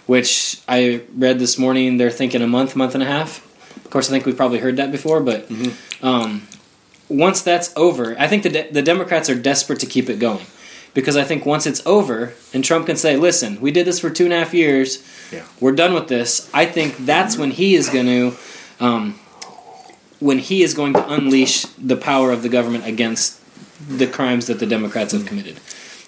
[0.07, 3.47] which I read this morning, they're thinking a month, month and a half.
[3.77, 5.51] Of course, I think we've probably heard that before, but
[6.03, 6.47] um,
[7.09, 10.45] once that's over, I think the de- the Democrats are desperate to keep it going
[10.95, 14.11] because I think once it's over and Trump can say, "Listen, we did this for
[14.11, 14.99] two and a half years,
[15.33, 15.43] Yeah.
[15.61, 18.33] we're done with this." I think that's when he is going to,
[18.85, 19.15] um,
[20.19, 23.37] when he is going to unleash the power of the government against
[23.89, 25.57] the crimes that the Democrats have committed.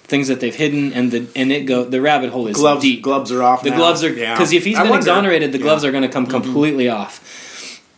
[0.05, 3.01] things that they've hidden, and the and it go the rabbit hole is gloves deep.
[3.01, 3.63] gloves are off.
[3.63, 3.77] The now.
[3.77, 4.33] gloves are Yeah.
[4.35, 5.89] because if he's been exonerated, the gloves Yeah.
[5.89, 7.21] are going to come completely off.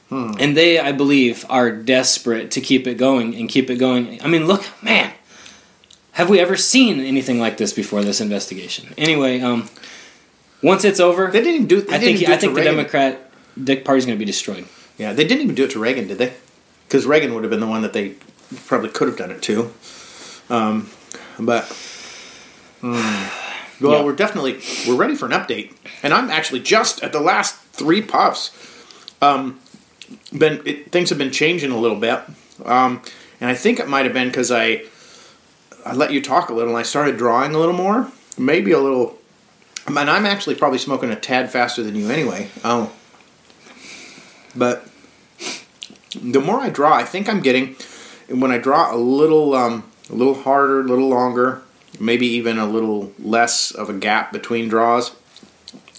[0.09, 0.31] Hmm.
[0.39, 4.19] And they, I believe, are desperate to keep it going and keep it going.
[4.23, 5.09] I mean, look, man,
[6.15, 8.01] have we ever seen anything like this before?
[8.01, 8.93] This investigation.
[8.97, 9.69] Anyway, um,
[10.63, 11.81] once it's over, They didn't even do.
[11.81, 12.75] They I think do I think the Reagan.
[12.75, 14.65] Democrat Dick Party's going to be destroyed.
[14.97, 16.33] Yeah, they didn't even do it to Reagan, did they?
[16.87, 18.15] Because Reagan would have been the one that they
[18.65, 19.71] probably could have done it to.
[20.49, 20.89] Um,
[21.39, 21.65] but
[22.81, 22.93] hmm.
[23.81, 24.03] well, Yeah.
[24.03, 28.01] we're definitely we're ready for an update, and I'm actually just at the last three
[28.01, 28.51] puffs.
[29.21, 29.59] Um,
[30.37, 32.21] been it, things have been changing a little bit,
[32.63, 33.01] um,
[33.41, 34.83] and I think it might have been because I
[35.85, 38.79] I let you talk a little, and I started drawing a little more, maybe a
[38.79, 39.19] little.
[39.85, 42.49] And I'm actually probably smoking a tad faster than you anyway.
[42.63, 42.91] Oh,
[44.55, 44.87] but
[46.19, 47.75] the more I draw, I think I'm getting
[48.29, 51.61] when I draw a little um, a little harder, a little longer,
[51.99, 55.15] maybe even a little less of a gap between draws.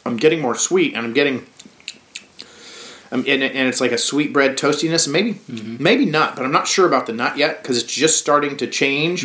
[0.05, 1.47] I'm getting more sweet, and I'm getting.
[3.12, 5.11] Um, and, and it's like a sweet bread toastiness.
[5.11, 8.57] Maybe, maybe nut, but I'm not sure about the nut yet because it's just starting
[8.57, 9.24] to change.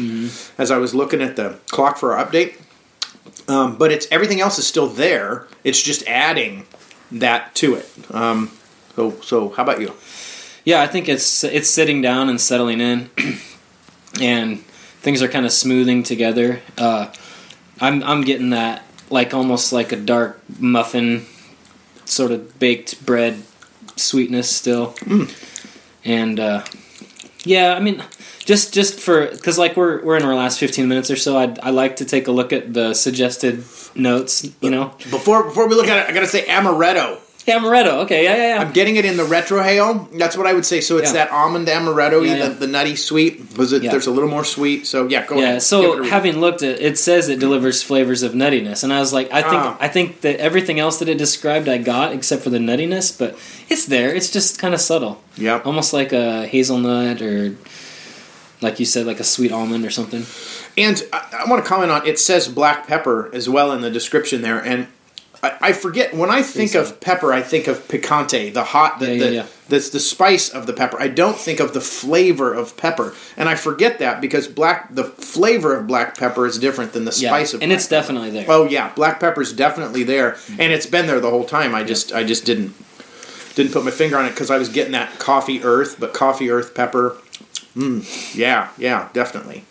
[0.58, 2.62] As I was looking at the clock for our update,
[3.48, 5.48] um, but it's everything else is still there.
[5.64, 6.66] It's just adding
[7.12, 7.90] that to it.
[8.12, 8.52] Um,
[8.96, 9.94] so, so how about you?
[10.64, 13.10] Yeah, I think it's it's sitting down and settling in,
[14.22, 14.60] and
[15.02, 16.62] things are kind of smoothing together.
[16.78, 17.12] Uh,
[17.80, 21.26] I'm I'm getting that like almost like a dark muffin,
[22.06, 23.42] sort of baked bread
[24.02, 24.96] sweetness still,
[26.04, 26.64] and uh,
[27.44, 28.04] yeah, I mean.
[28.44, 31.56] Just, just for because like we're we're in our last fifteen minutes or so, I
[31.62, 34.50] I like to take a look at the suggested notes.
[34.62, 37.20] You know, Before before we look at it, I gotta say amaretto.
[37.52, 38.04] Amaretto.
[38.06, 38.62] Okay, yeah, yeah, yeah.
[38.62, 40.08] I'm getting it in the retrohale.
[40.18, 40.82] That's what I would say.
[40.82, 41.26] So it's Yeah.
[41.26, 42.48] that almond amaretto, Yeah, yeah.
[42.50, 43.58] The, the nutty sweet.
[43.58, 43.82] Was it?
[43.84, 44.88] There's a little more sweet.
[44.88, 45.62] So yeah, go Yeah, ahead.
[45.64, 49.32] So having looked at it says it delivers flavors of nuttiness, and I was like,
[49.32, 49.78] I think Ah.
[49.80, 53.38] I think that everything else that it described I got except for the nuttiness, but
[53.70, 54.14] it's there.
[54.14, 57.56] It's just kind of subtle, Yeah, almost like a hazelnut or,
[58.62, 60.26] like you said, like a sweet almond or something.
[60.78, 63.90] And I, I want to comment on it says black pepper as well in the
[63.92, 64.88] description there, and
[65.44, 69.08] I, I forget when I think of pepper, I think of picante, the hot, the,
[69.08, 69.46] Yeah, yeah, the, yeah.
[69.70, 71.02] that's the spice of the pepper.
[71.02, 75.06] I don't think of the flavor of pepper, and I forget that because black, the
[75.06, 77.64] flavor of black pepper is different than the spice of.
[77.64, 78.02] and it's pepper.
[78.02, 78.46] definitely there.
[78.48, 81.74] Oh yeah, black pepper's definitely there, and it's been there the whole time.
[81.74, 82.74] I just, I just didn't,
[83.56, 86.50] didn't put my finger on it because I was getting that coffee earth, but coffee
[86.52, 87.18] earth pepper.
[87.76, 89.64] Mm, yeah, yeah, definitely.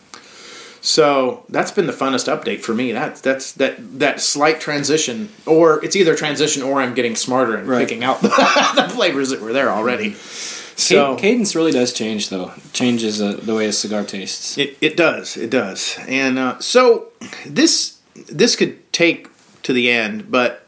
[0.80, 2.92] So that's been the funnest update for me.
[2.92, 7.68] That's that's that that slight transition, or it's either transition or I'm getting smarter and
[7.68, 7.80] Right.
[7.86, 8.28] picking out the,
[8.76, 10.14] the flavors that were there already.
[10.14, 12.52] So cadence really does change, though.
[12.56, 14.56] It changes uh, the way a cigar tastes.
[14.56, 15.36] It, it does.
[15.36, 15.98] It does.
[16.08, 17.08] And uh, so
[17.44, 17.98] this
[18.30, 19.28] this could take
[19.64, 20.66] to the end, but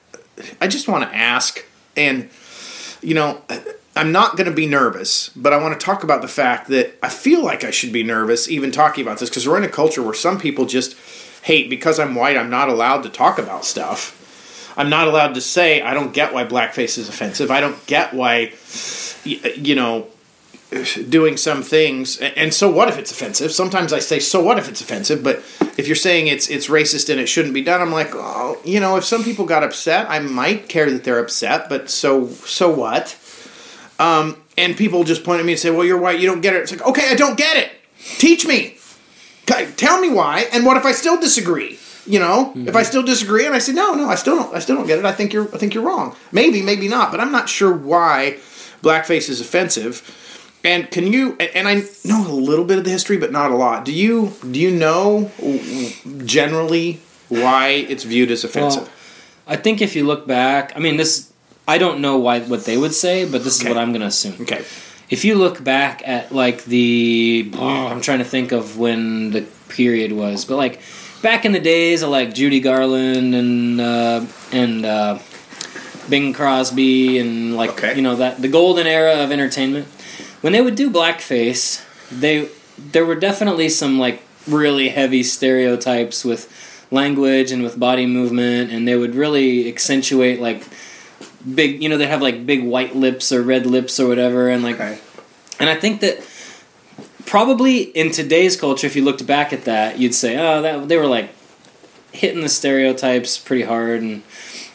[0.61, 1.65] I just want to ask,
[1.97, 2.29] and
[3.01, 3.41] you know,
[3.95, 6.95] I'm not going to be nervous, but I want to talk about the fact that
[7.03, 9.69] I feel like I should be nervous even talking about this because we're in a
[9.69, 10.97] culture where some people just
[11.43, 12.37] hate because I'm white.
[12.37, 14.19] I'm not allowed to talk about stuff.
[14.77, 17.51] I'm not allowed to say I don't get why blackface is offensive.
[17.51, 18.53] I don't get why,
[19.25, 20.07] you know,
[21.09, 24.71] doing some things and so what if it's offensive sometimes i say so what if
[24.71, 25.37] it's offensive but
[25.77, 28.81] if you're saying it's it's racist and it shouldn't be done i'm like oh you
[28.81, 32.71] know if some people got upset i might care that they're upset but so so
[32.71, 33.19] what
[34.03, 34.27] um
[34.57, 36.61] and people just point at me and say well you're white you don't get it
[36.63, 37.69] it's like okay i don't get it
[38.25, 38.59] teach me
[39.77, 43.45] tell me why and what if i still disagree you know if i still disagree
[43.47, 45.33] and i say no no i still don't i still don't get it i think
[45.33, 48.37] you're i think you're wrong maybe maybe not but i'm not sure why
[48.83, 50.19] blackface is offensive
[50.65, 51.37] and can you?
[51.41, 51.75] and- And I
[52.05, 53.85] know a little bit of the history, but not a lot.
[53.85, 54.33] Do you?
[54.49, 55.29] Do you know
[56.25, 58.83] generally why it's viewed as offensive?
[58.83, 58.91] Well,
[59.49, 61.32] I think if you look back, I mean, this
[61.67, 63.69] I don't know why what they would say, but this Okay.
[63.69, 64.37] is what I'm going to assume.
[64.43, 64.65] okay.
[65.11, 69.43] If you look back at like the, oh, I'm trying to think of when the
[69.69, 70.81] period was, but like
[71.23, 75.19] back in the days of like Judy Garland and uh, and uh,
[76.09, 77.95] Bing Crosby and like Okay.
[77.95, 79.87] you know that the golden era of entertainment,
[80.41, 82.49] when they would do blackface, they
[82.79, 86.49] there were definitely some like really heavy stereotypes with
[86.91, 90.65] language and with body movement, and they would really accentuate like
[91.55, 94.63] big you know they have like big white lips or red lips or whatever and
[94.63, 94.99] like Okay.
[95.59, 96.19] and i think that
[97.27, 100.97] probably in today's culture if you looked back at that you'd say oh that they
[100.97, 101.31] were like
[102.13, 104.23] hitting the stereotypes pretty hard and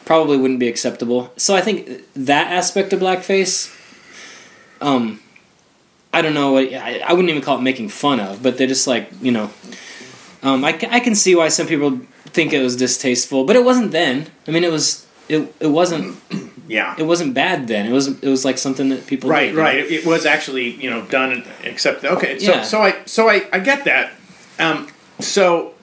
[0.06, 3.74] probably wouldn't be acceptable so i think that aspect of blackface
[4.82, 5.20] um
[6.14, 8.68] i don't know what I, I wouldn't even call it making fun of but they're
[8.68, 9.50] just like you know
[10.44, 12.00] Um, I, I can see why some people
[12.32, 14.28] think it was distasteful, but it wasn't then.
[14.48, 16.16] I mean, it was it, it wasn't
[16.68, 16.96] Yeah.
[16.98, 17.86] it wasn't bad then.
[17.86, 19.78] It was it was like something that people Right, did, right.
[19.78, 21.44] It, it was actually, you know, done.
[21.64, 22.40] Except, okay.
[22.40, 22.64] So, Yeah.
[22.64, 24.12] so I, so I, I get that.
[24.60, 24.88] Um,
[25.20, 25.74] so,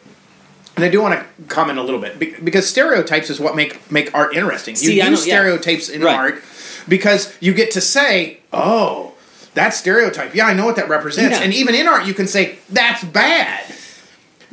[0.76, 4.14] and I do want to comment a little bit because stereotypes is what make make
[4.14, 4.72] art interesting.
[4.74, 5.34] You See, I use don't- yeah.
[5.40, 6.16] stereotypes in Right.
[6.16, 6.42] art
[6.88, 9.12] because you get to say, "Oh,
[9.54, 10.34] that stereotype.
[10.34, 11.44] Yeah, I know what that represents." Yeah.
[11.44, 13.64] And even in art, you can say, "That's bad."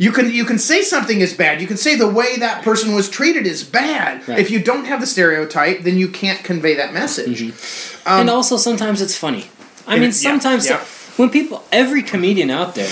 [0.01, 1.61] You can you can say something is bad.
[1.61, 4.27] You can say the way that person was treated is bad.
[4.27, 4.39] Right.
[4.39, 7.41] If you don't have the stereotype, then you can't convey that message.
[7.41, 8.09] Mm-hmm.
[8.09, 9.51] Um, and also sometimes it's funny.
[9.85, 10.83] I mean, it- yeah, sometimes yeah.
[11.17, 12.89] when people, every comedian out there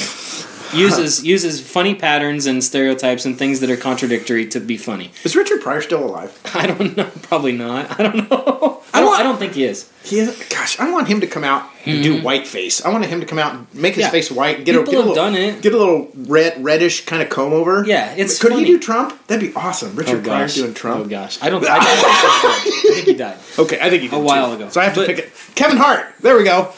[0.72, 5.10] uses uses funny patterns and stereotypes and things that are contradictory to be funny.
[5.24, 6.40] Is Richard Pryor still alive?
[6.54, 7.10] I don't know.
[7.24, 8.00] Probably not.
[8.00, 8.79] I don't know.
[9.14, 9.18] I don't.
[9.18, 9.90] want- I don't think he is.
[10.04, 12.84] He is, gosh, I want him to come out and do white face.
[12.84, 14.08] I want him to come out and make his Mm-hmm.
[14.08, 14.12] Yeah.
[14.12, 14.64] face white.
[14.66, 15.62] Get a, People get a little, done it.
[15.62, 17.84] Get a little red, reddish kind of comb over.
[17.86, 18.64] Yeah, it's Could funny.
[18.64, 19.20] he do Trump?
[19.28, 19.96] That'd be awesome.
[19.96, 21.06] Richard Oh Pryor doing Trump.
[21.06, 21.38] Oh gosh.
[21.42, 21.64] I don't.
[21.68, 21.80] I,
[22.42, 22.82] don't think he died.
[22.92, 23.38] I think he died.
[23.60, 24.64] Okay, I think he did A while too.
[24.64, 24.70] ago.
[24.70, 25.32] So I have to But- pick it.
[25.56, 26.06] Kevin Hart.
[26.22, 26.72] There we go.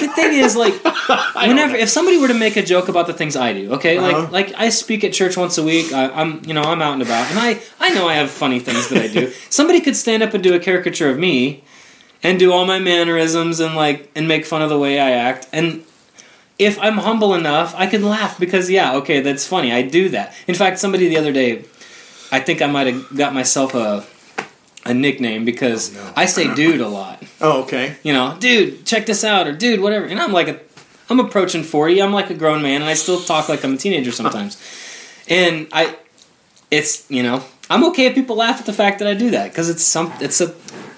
[0.00, 0.74] The thing is, like,
[1.34, 4.28] whenever if somebody were to make a joke about the things I do, okay, Uh-huh.
[4.32, 5.92] like like I speak at church once a week.
[5.92, 8.58] I, I'm you know I'm out and about, and I I know I have funny
[8.60, 9.30] things that I do.
[9.50, 11.62] somebody could stand up and do a caricature of me,
[12.22, 15.48] and do all my mannerisms and like and make fun of the way I act,
[15.52, 15.84] and
[16.58, 19.70] if I'm humble enough, I can laugh because yeah, okay, that's funny.
[19.72, 20.32] I do that.
[20.46, 21.64] In fact, somebody the other day,
[22.32, 24.06] I think I might have got myself a
[24.86, 26.12] a nickname because Oh, no.
[26.16, 27.96] I say dude a lot Oh, okay.
[28.02, 30.06] you know, dude, check this out, or dude, whatever.
[30.06, 30.60] And I'm like a,
[31.10, 32.00] I'm approaching forty.
[32.02, 34.56] I'm like a grown man, and I still talk like I'm a teenager sometimes.
[35.28, 35.96] and I,
[36.70, 39.50] it's you know, I'm okay if people laugh at the fact that I do that
[39.50, 40.54] because it's some, it's a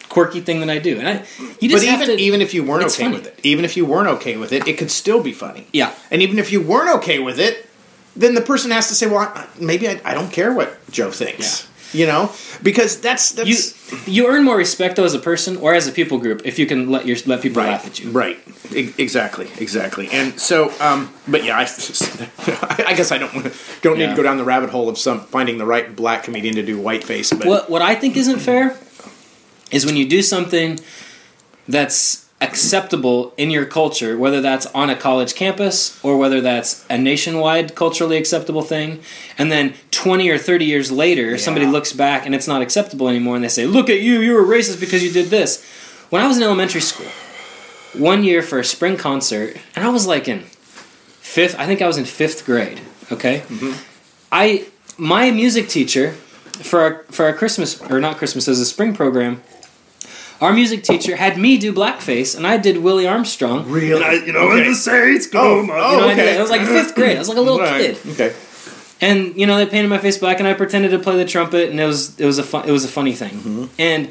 [0.09, 1.13] quirky thing that I do, and I,
[1.61, 3.17] you But just have even to, even if you weren't okay funny.
[3.17, 5.67] with it, even if you weren't okay with it, it could still be funny.
[5.73, 7.69] yeah, And even if you weren't okay with it,
[8.17, 11.11] then the person has to say, "Well, I, maybe I, I don't care what Joe
[11.11, 12.31] thinks." You know,
[12.63, 15.93] because that's that's you you earn more respect though as a person or as a
[15.93, 18.11] people group if you can let your let people laugh at you.
[18.11, 18.39] Right.
[18.75, 19.49] E- exactly.
[19.59, 20.07] Exactly.
[20.13, 21.63] And so, um, but yeah, I,
[22.87, 24.11] I guess I don't wanna, don't need Yeah.
[24.11, 26.77] to go down the rabbit hole of some finding the right black comedian to do
[26.79, 27.31] whiteface.
[27.33, 28.77] But What what I think isn't fair
[29.71, 30.79] is when you do something
[31.69, 36.97] that's acceptable in your culture, whether that's on a college campus or whether that's a
[36.97, 39.01] nationwide culturally acceptable thing,
[39.37, 43.35] and then 20 or 30 years later somebody looks back and it's not acceptable anymore
[43.35, 45.65] and they say, "Look at you, you were racist because you did this."
[46.11, 47.11] When I was in elementary school,
[47.95, 51.87] one year for a spring concert, and I was like in 5th, I think I
[51.87, 52.81] was in 5th grade,
[53.11, 53.41] okay?
[53.41, 53.73] Mm-hmm.
[54.31, 54.67] I
[54.97, 59.43] my music teacher for our, for our Christmas or not Christmas as a spring program.
[60.41, 63.69] Our music teacher had me do blackface, and I did Willie Armstrong.
[63.69, 64.63] really, And I, you know, okay.
[64.65, 66.25] in the States, go, Oh, my- oh, You know, I, okay.
[66.27, 67.17] did, I was like fifth grade.
[67.17, 67.97] I was like a little Right.
[68.03, 68.33] kid, Okay.
[69.01, 71.71] and you know they painted my face black, and I pretended to play the trumpet,
[71.71, 73.31] and it was it was a fun, it was a funny thing.
[73.35, 73.65] Mm-hmm.
[73.79, 74.11] And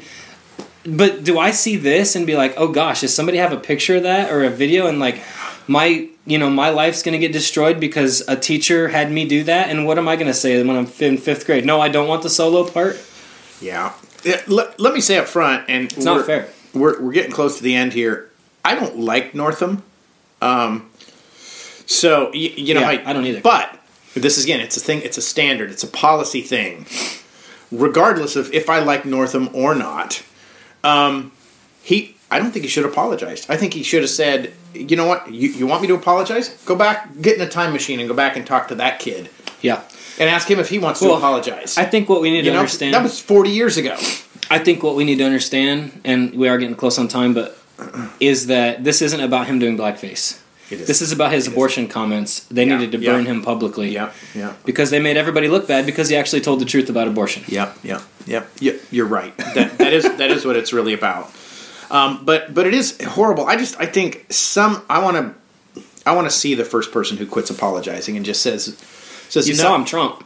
[0.84, 3.96] but do I see this and be like, oh gosh, does somebody have a picture
[3.96, 5.22] of that or a video, and like
[5.66, 9.70] my you know my life's gonna get destroyed because a teacher had me do that,
[9.70, 11.64] and what am I gonna say when I'm in fifth grade?
[11.64, 12.98] No, I don't want the solo part.
[13.62, 13.92] Yeah.
[14.24, 16.48] Yeah, Let, let me say up front, and It's not fair.
[16.74, 18.30] We're we're getting close to the end here.
[18.64, 19.82] I don't like Northam.
[20.42, 20.90] Um.
[21.86, 23.40] So you, you know, Yeah, I don't either.
[23.40, 23.78] But
[24.14, 25.00] this is again, it's a thing.
[25.02, 25.70] It's a standard.
[25.70, 26.86] It's a policy thing.
[27.70, 30.22] Regardless of if I like Northam or not,
[30.84, 31.32] um,
[31.82, 32.14] he.
[32.30, 33.50] I don't think he should have apologized.
[33.50, 35.32] I think he should have said, "You know what?
[35.32, 36.50] You, you want me to apologize?
[36.66, 39.30] Go back, get in a time machine, and go back and talk to that kid,
[39.62, 39.82] Yeah,
[40.18, 42.52] and ask him if he wants to apologize." I think what we need you to
[42.52, 42.94] know, understand.
[42.94, 43.96] that was forty years ago.
[44.50, 47.58] I think what we need to understand, and we are getting close on time, but
[48.20, 50.40] is that this isn't about him doing blackface.
[50.70, 50.86] It is.
[50.86, 51.52] This is about his It is.
[51.54, 52.40] abortion comments.
[52.50, 53.12] They Yeah, needed to yeah.
[53.12, 53.88] burn him publicly.
[53.90, 54.52] Yeah, yeah.
[54.66, 57.42] Because they made everybody look bad because he actually told the truth about abortion.
[57.48, 58.44] Yeah, yeah, yeah.
[58.60, 58.80] yep.
[58.90, 59.36] You're right.
[59.54, 61.30] That that is that is what it's really about.
[61.90, 63.46] Um, but but it is horrible.
[63.46, 67.16] I just I think some I want to I want to see the first person
[67.16, 68.76] who quits apologizing and just says
[69.28, 69.62] says You no.
[69.62, 70.24] saw him Trump.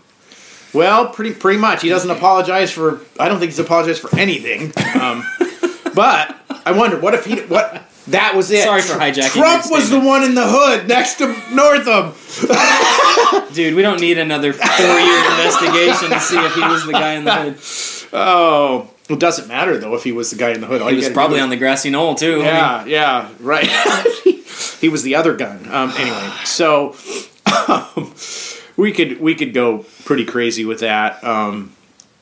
[0.72, 1.82] Well, pretty pretty much.
[1.82, 3.00] He doesn't apologize for.
[3.20, 4.72] I don't think he's apologized for anything.
[5.00, 5.24] Um,
[5.94, 8.64] but I wonder what if he what that was it.
[8.64, 12.14] Sorry for hijacking Trump was the one in the hood next to Northam.
[13.54, 14.66] Dude, we don't need another four
[14.98, 18.08] year investigation to see if he was the guy in the hood.
[18.14, 20.80] Oh, it doesn't matter though if he was the guy in the hood.
[20.80, 22.34] All He was probably on the grassy knoll too.
[22.34, 23.66] I mean, Yeah, yeah, right.
[24.80, 25.68] he was the other gun.
[25.70, 26.96] Um, anyway, so
[27.68, 28.12] um,
[28.82, 31.22] we could we could go pretty crazy with that.
[31.22, 31.72] Um,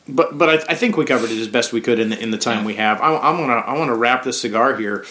[0.06, 2.32] but but I, I think we covered it as best we could in the in
[2.32, 3.00] the time we have.
[3.00, 5.06] I, want to I want to wrap this cigar here.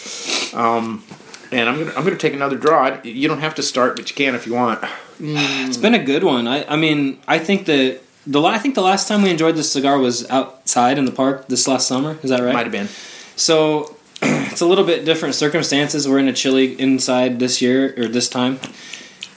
[0.54, 1.02] Um,
[1.50, 3.00] and I'm gonna I'm gonna take another draw.
[3.02, 4.84] You don't have to start, but you can if you want.
[5.18, 6.46] It's been a good one.
[6.46, 9.56] I, I mean, I think that the la- I think the last time we enjoyed
[9.56, 12.16] this cigar was outside in the park this last summer.
[12.22, 12.54] Is that right?
[12.54, 12.88] Might have been.
[13.34, 16.06] So it's a little bit different circumstances.
[16.06, 18.60] We're in a chilly inside this year or this time.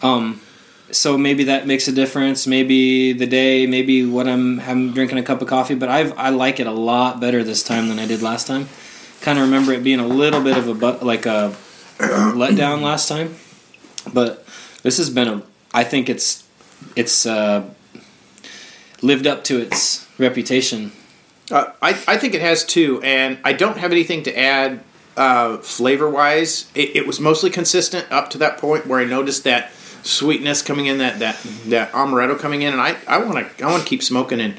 [0.04, 0.42] Um,
[0.94, 2.48] so maybe that makes a difference.
[2.48, 5.76] Maybe the day, maybe what I'm I'm drinking a cup of coffee.
[5.76, 8.70] But I've I like it a lot better this time than I did last time.
[9.22, 11.56] Kind of remember it being a little bit of a but like a
[11.98, 13.36] letdown last time.
[14.14, 14.46] But
[14.84, 15.44] this has been a.
[15.74, 16.48] I think it's
[16.96, 17.70] it's uh,
[19.02, 20.92] lived up to its reputation.
[21.52, 24.84] Uh, I I think it has too, and I don't have anything to add
[25.18, 26.70] uh, flavor wise.
[26.76, 29.72] It, it was mostly consistent up to that point where I noticed that
[30.04, 33.72] sweetness coming in, that that that amaretto coming in, and I I want to I
[33.72, 34.56] want to keep smoking and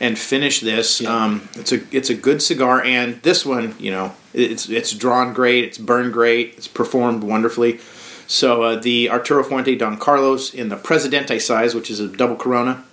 [0.00, 1.00] and finish this.
[1.00, 1.14] Yeah.
[1.24, 5.32] Um, it's a it's a good cigar, and this one, you know, it's it's drawn
[5.32, 7.78] great, it's burned great, it's performed wonderfully.
[8.26, 12.34] So uh, the Arturo Fuente Don Carlos in the Presidente size, which is a double
[12.36, 12.84] Corona.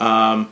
[0.00, 0.50] Um,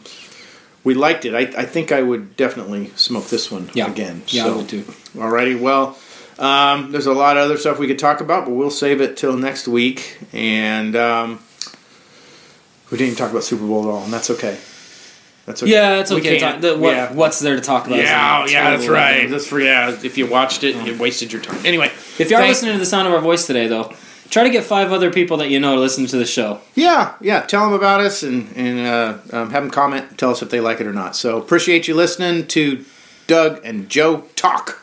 [0.84, 1.34] we liked it.
[1.34, 3.90] I, I think I would definitely smoke this one Yeah.
[3.90, 4.22] again.
[4.28, 4.54] Yeah, so.
[4.54, 4.82] I would too.
[5.16, 5.98] Alrighty, well,
[6.38, 9.16] um, there's a lot of other stuff we could talk about, but we'll save it
[9.16, 10.18] till next week.
[10.32, 11.40] And um,
[12.90, 14.58] we didn't even talk about Super Bowl at all, and that's okay.
[15.46, 15.72] That's okay.
[15.72, 16.38] Yeah, it's We okay.
[16.38, 17.12] Talk, the, what, yeah.
[17.12, 17.98] What's there to talk about?
[17.98, 19.30] Yeah, It's yeah, that's right.
[19.30, 19.96] That's for yeah.
[20.02, 21.64] If you watched it, you wasted your time.
[21.64, 21.86] Anyway,
[22.18, 23.94] If you are listening to the sound of our voice today, though,
[24.28, 26.60] try to get five other people that you know to listen to the show.
[26.74, 30.18] yeah, yeah, tell them about us and and uh, um, have them comment.
[30.18, 31.16] Tell us if they like it or not.
[31.16, 32.84] So appreciate you listening to
[33.26, 34.82] Doug and Joe talk.